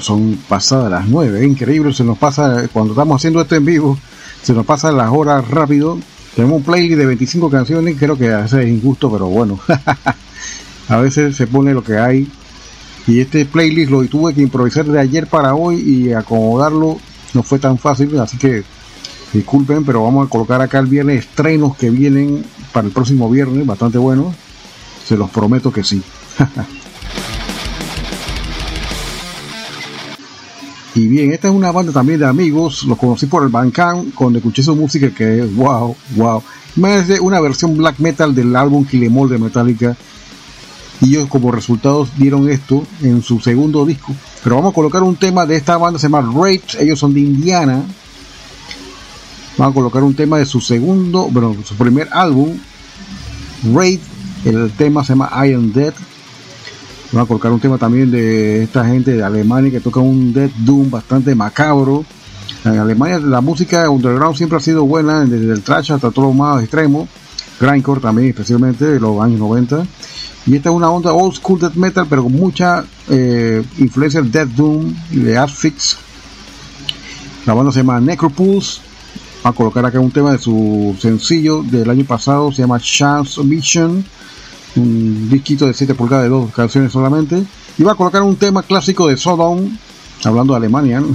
[0.00, 3.98] Son pasadas las nueve, increíble, se nos pasa, cuando estamos haciendo esto en vivo,
[4.42, 5.98] se nos pasan las horas rápido.
[6.34, 9.58] Tenemos un playlist de 25 canciones, creo que a veces es injusto, pero bueno,
[10.88, 12.30] a veces se pone lo que hay.
[13.06, 16.98] Y este playlist lo tuve que improvisar de ayer para hoy y acomodarlo
[17.34, 18.64] no fue tan fácil, así que
[19.32, 23.66] disculpen, pero vamos a colocar acá el viernes estrenos que vienen para el próximo viernes,
[23.66, 24.34] bastante buenos.
[25.06, 26.02] Se los prometo que sí.
[30.98, 34.40] Y bien, esta es una banda también de amigos, los conocí por el Bandcamp cuando
[34.40, 36.42] escuché su música que es wow, wow.
[36.74, 39.96] Más de una versión black metal del álbum Kill Em All de Metallica.
[41.00, 44.12] Y ellos como resultados dieron esto en su segundo disco.
[44.42, 47.20] Pero vamos a colocar un tema de esta banda, se llama Rage, ellos son de
[47.20, 47.80] Indiana.
[49.56, 52.58] Vamos a colocar un tema de su segundo, bueno, su primer álbum,
[53.72, 54.00] Raid,
[54.44, 55.94] el tema se llama I Am Dead.
[57.10, 60.50] Vamos a colocar un tema también de esta gente de Alemania que toca un Dead
[60.58, 62.04] Doom bastante macabro.
[62.66, 66.34] En Alemania la música underground siempre ha sido buena, desde el trash hasta todo lo
[66.34, 67.08] más extremo.
[67.58, 69.86] Grindcore también, especialmente de los años 90.
[70.46, 74.30] Y esta es una onda old school death metal, pero con mucha eh, influencia del
[74.30, 75.96] Death Doom y de Asphyx.
[77.46, 78.82] La banda se llama Necropulse.
[79.44, 83.42] Va a colocar acá un tema de su sencillo del año pasado, se llama Chance
[83.44, 84.04] Mission.
[84.78, 87.44] Un disquito de 7 pulgadas de dos canciones solamente.
[87.76, 89.76] Y va a colocar un tema clásico de Sodom,
[90.24, 91.02] hablando de Alemania.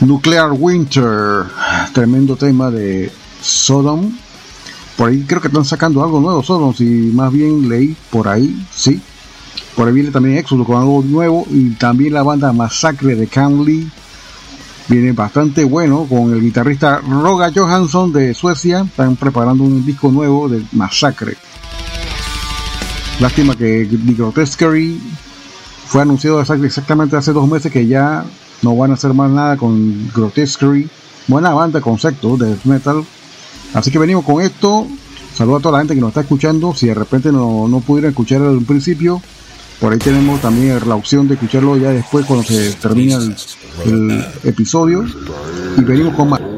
[0.00, 1.44] Nuclear Winter,
[1.92, 4.12] tremendo tema de Sodom.
[4.96, 8.66] Por ahí creo que están sacando algo nuevo, Sodom, si más bien leí por ahí,
[8.74, 9.00] sí.
[9.76, 13.64] Por ahí viene también Exodus con algo nuevo y también la banda Masacre de Cam
[13.64, 13.90] Lee.
[14.90, 18.80] Viene bastante bueno con el guitarrista Roga Johansson de Suecia.
[18.80, 21.36] Están preparando un disco nuevo de Masacre.
[23.20, 24.98] Lástima que The Grotesquerie
[25.86, 28.24] fue anunciado exactamente hace dos meses que ya
[28.62, 30.88] no van a hacer más nada con Grotesquerie.
[31.28, 33.04] Buena banda, concepto de metal.
[33.72, 34.88] Así que venimos con esto.
[35.32, 36.74] Saludo a toda la gente que nos está escuchando.
[36.74, 39.22] Si de repente no, no pudieron escuchar al principio,
[39.80, 43.34] por ahí tenemos también la opción de escucharlo ya después cuando se termina el,
[43.86, 45.04] el episodio.
[45.76, 46.49] Y venimos con más.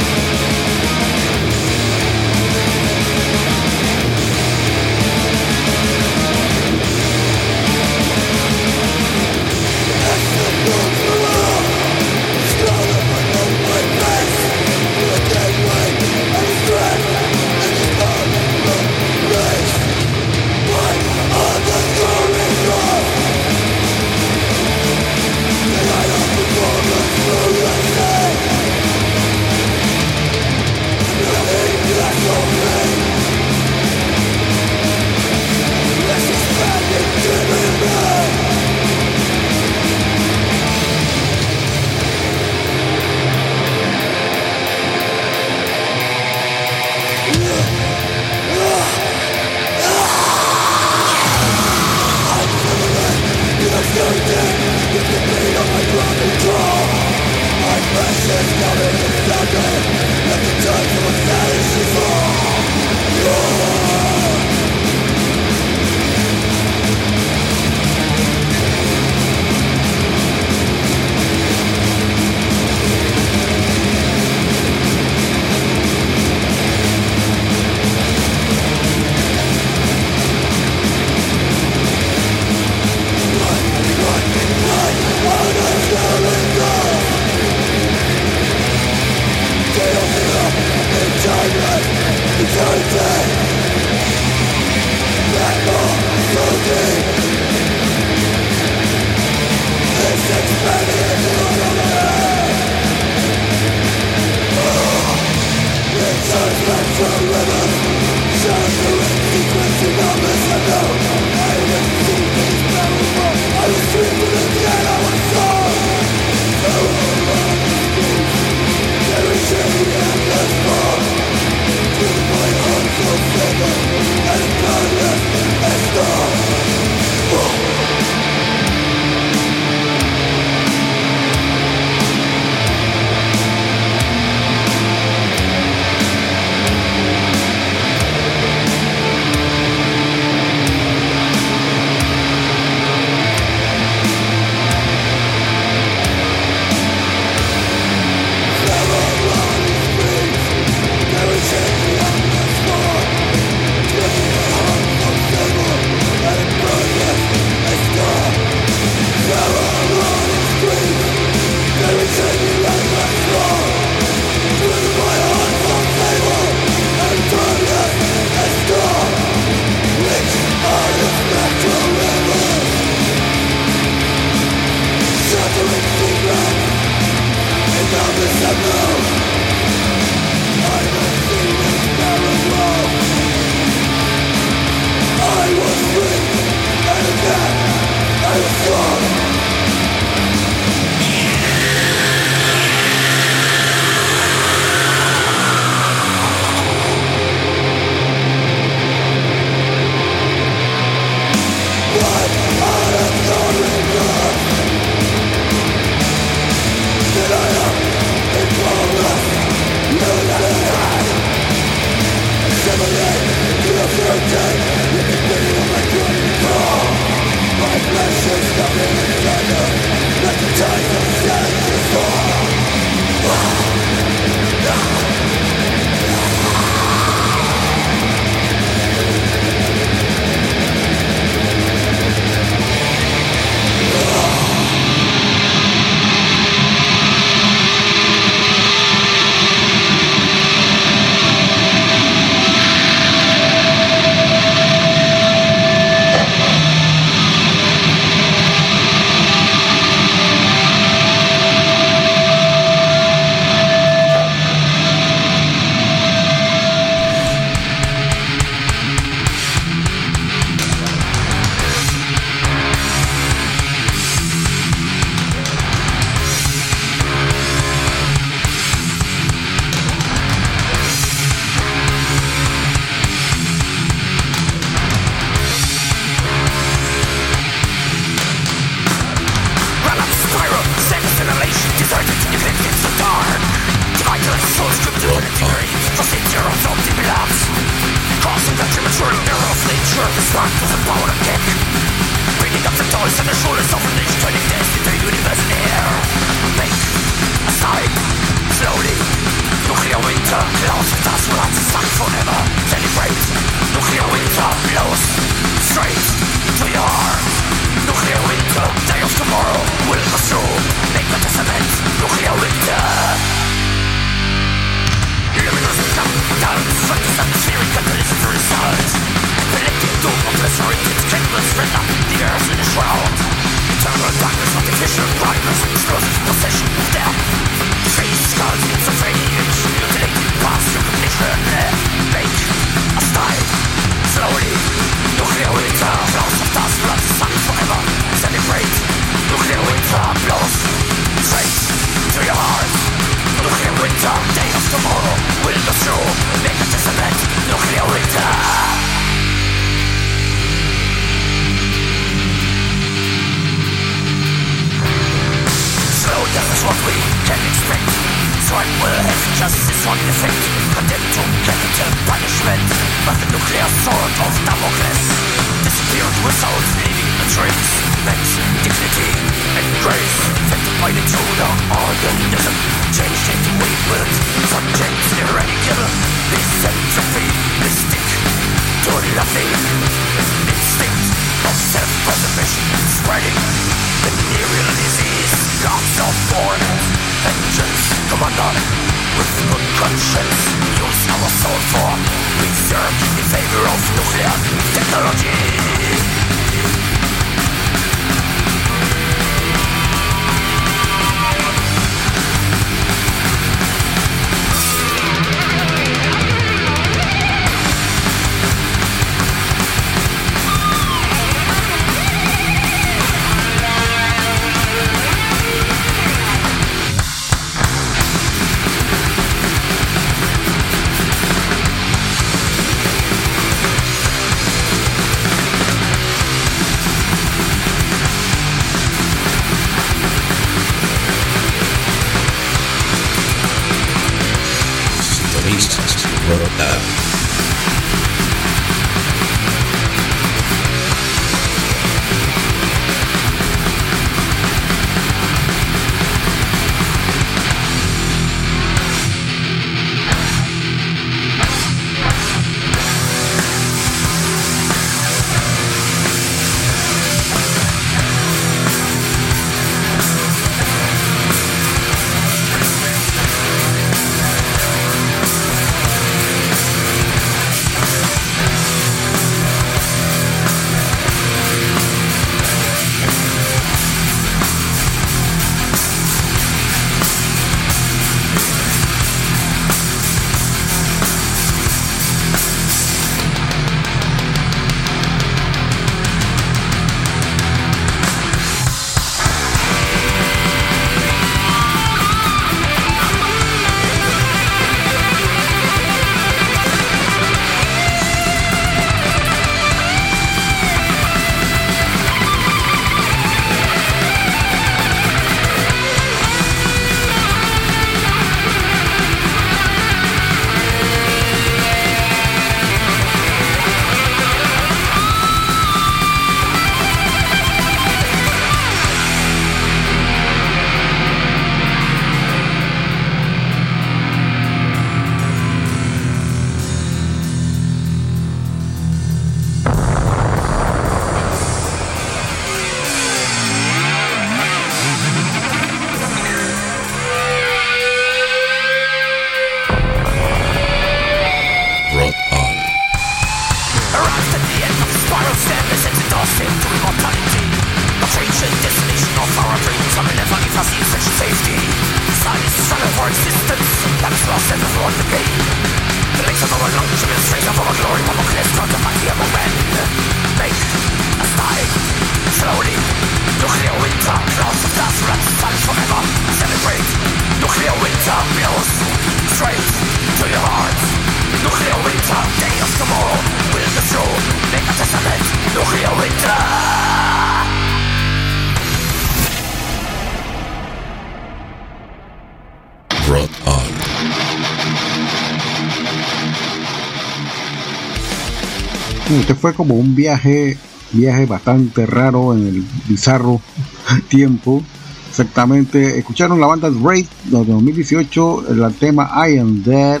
[589.26, 590.56] Este fue como un viaje,
[590.92, 593.40] viaje bastante raro en el bizarro
[594.08, 594.62] tiempo.
[595.10, 600.00] Exactamente, escucharon la banda Raid de 2018, el tema I Am Dead,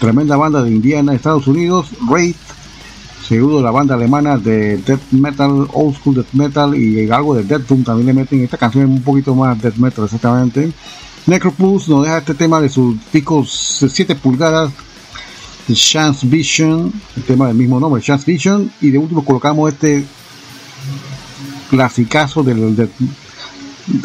[0.00, 2.34] tremenda banda de Indiana, Estados Unidos, Raid,
[3.28, 7.66] seguido la banda alemana de Death Metal, Old School Death Metal y algo de Death
[7.68, 10.72] Doom también le meten esta canción es un poquito más Death Metal exactamente.
[11.26, 14.72] Necroplus nos deja este tema de sus picos de 7 pulgadas
[15.72, 20.04] Chance Vision, el tema del mismo nombre, Chance Vision, y de último colocamos este
[21.70, 22.90] clasicazo del, del-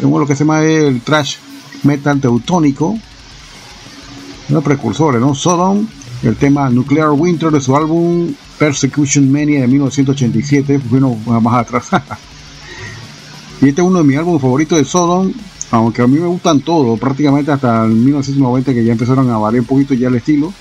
[0.02, 1.36] lo que se llama el trash
[1.84, 2.98] metal teutónico,
[4.50, 5.36] los precursores, ¿no?
[5.36, 5.86] Sodom,
[6.24, 11.90] el tema Nuclear Winter de su álbum Persecution Mania de 1987, fue uno más atrás.
[13.62, 15.32] y este es uno de mis álbumes favoritos de Sodom,
[15.72, 19.62] aunque a mí me gustan todos, prácticamente hasta el 1990 que ya empezaron a variar
[19.62, 20.54] un poquito ya el estilo.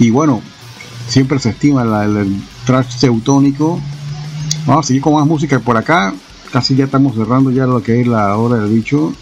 [0.00, 0.40] Y bueno,
[1.08, 3.80] siempre se estima la- el, el trash teutónico.
[4.66, 6.14] Vamos a seguir con más música por acá.
[6.52, 9.12] Casi ya estamos cerrando ya lo que es la hora del bicho.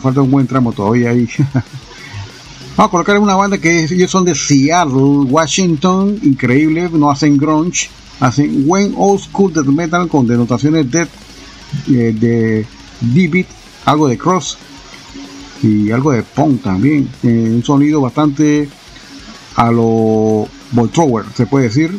[0.00, 1.28] Falta un buen tramo todavía ahí.
[2.76, 6.18] Vamos a colocar una banda que ellos son de Seattle, Washington.
[6.22, 7.88] Increíble, no hacen grunge.
[8.20, 11.02] Hacen buen old school death metal con denotaciones de,
[11.88, 12.66] eh, de
[13.00, 13.46] D-beat,
[13.84, 14.56] algo de cross
[15.62, 17.08] y algo de punk también.
[17.22, 18.68] Eh, un sonido bastante
[19.56, 21.98] a lo Voltrower, se puede decir,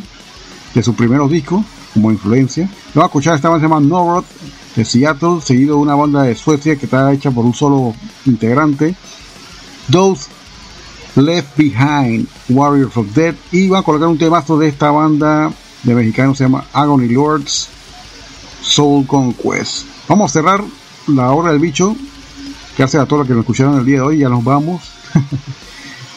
[0.73, 1.64] de sus primeros discos,
[1.94, 2.69] como influencia.
[2.94, 4.26] Vamos a escuchar esta banda se llama Norod,
[4.76, 7.95] de Seattle, seguido de una banda de Suecia que está hecha por un solo
[8.26, 8.95] integrante,
[9.90, 10.27] Those
[11.15, 13.36] Left Behind, Warriors of Death.
[13.52, 15.52] Y van a colocar un temazo de esta banda
[15.84, 17.69] de mexicanos, se llama Agony Lords,
[18.61, 19.86] Soul Conquest.
[20.10, 20.64] Vamos a cerrar
[21.07, 21.95] la hora del bicho.
[22.77, 24.18] Gracias a todos los que nos escucharon el día de hoy.
[24.19, 24.82] Ya nos vamos.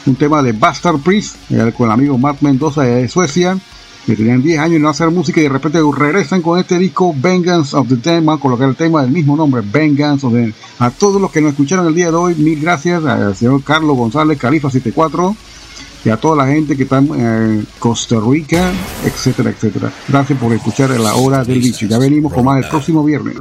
[0.09, 3.59] un tema de Bastard Priest eh, con el amigo Matt Mendoza de Suecia
[4.07, 7.15] que tenían 10 años y no hacer música y de repente regresan con este disco
[7.15, 10.39] Vengeance of the Dead, van a colocar el tema del mismo nombre, Vengeance of the
[10.39, 10.53] Dead.
[10.79, 13.97] A todos los que nos escucharon el día de hoy, mil gracias al señor Carlos
[13.99, 15.37] González, Califa 74
[16.07, 18.73] y a toda la gente que está en Costa Rica,
[19.05, 19.93] etcétera, etcétera.
[20.09, 21.87] Gracias por escuchar la hora del bicho.
[21.87, 23.37] Ya venimos con más el próximo viernes.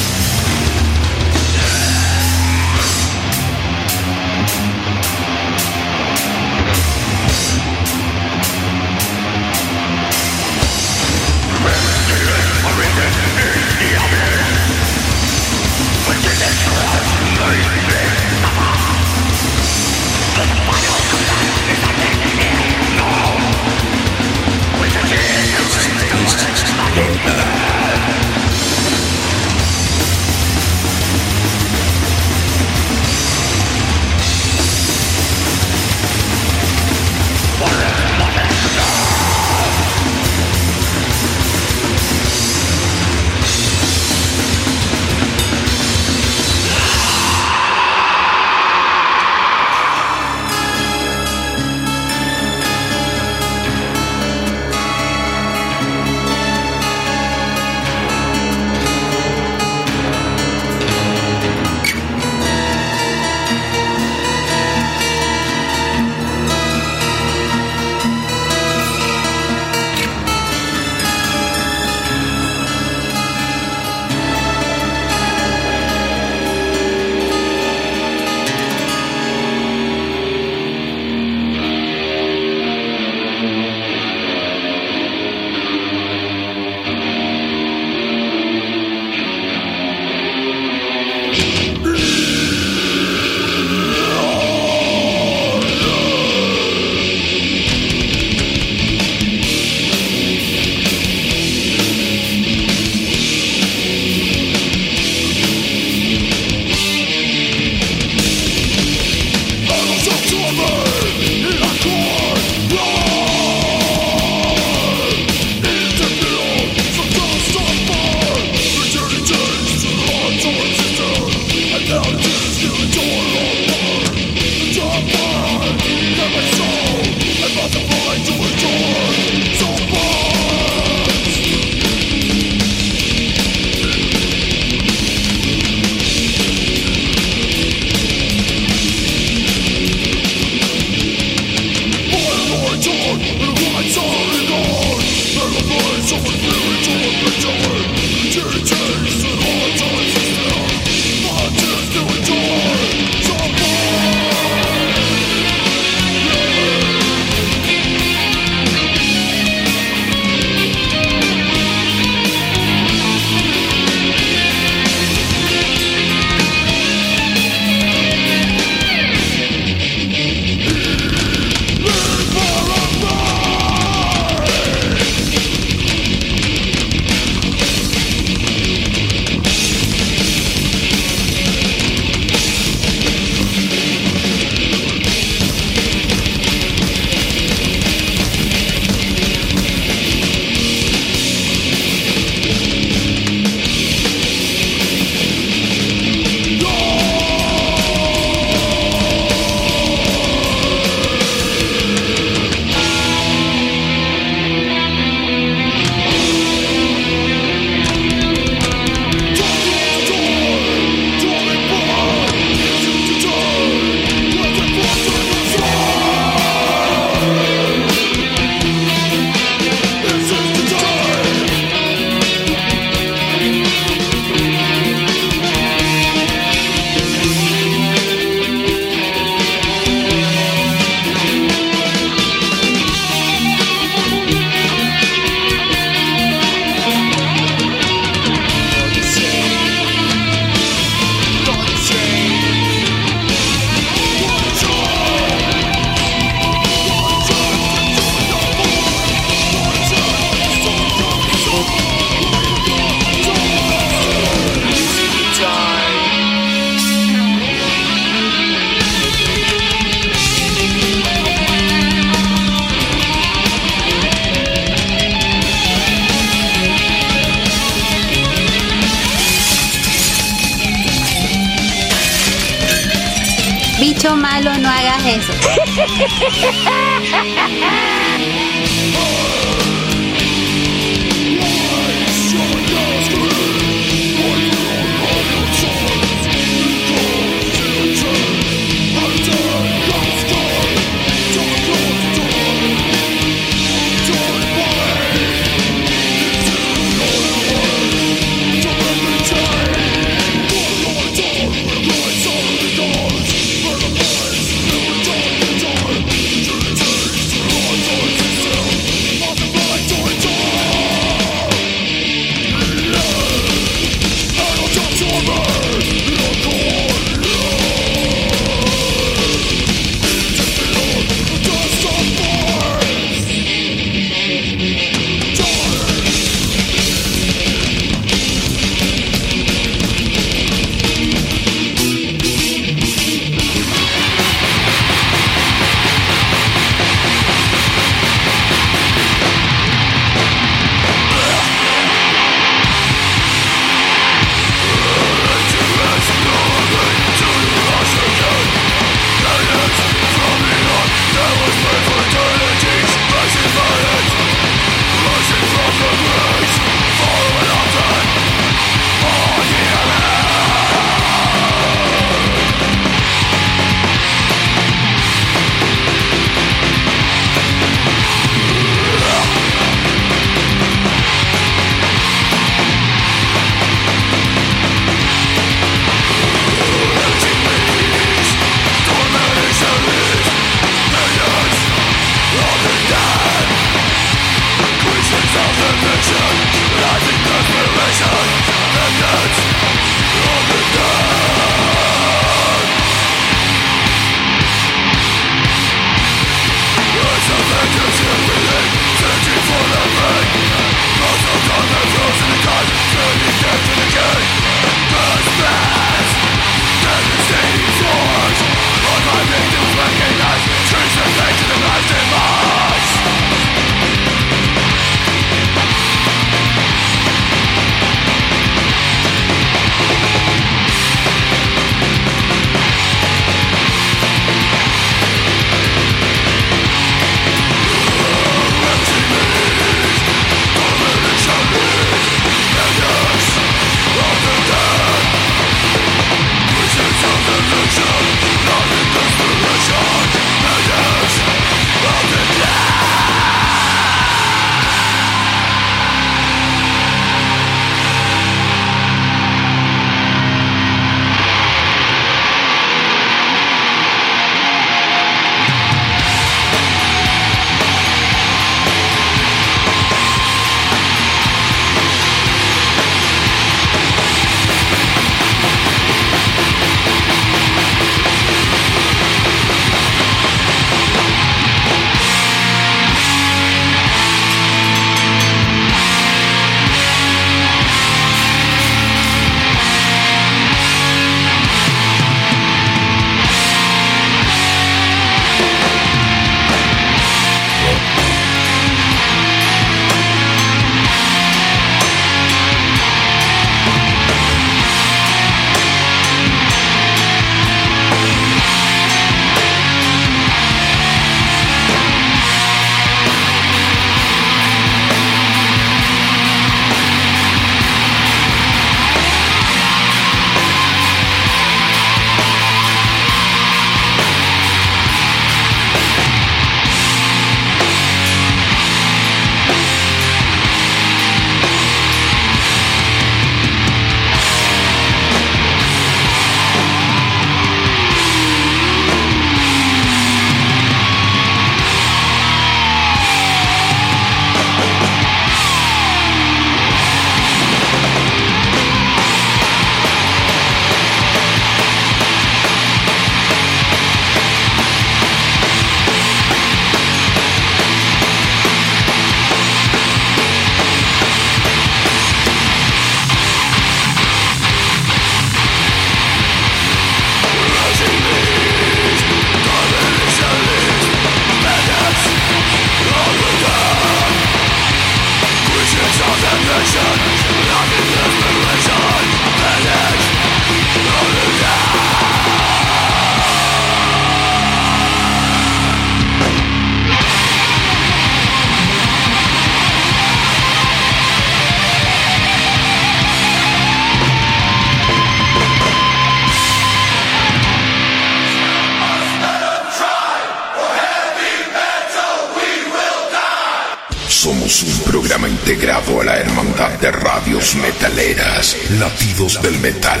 [599.26, 600.00] Latidos del Metal,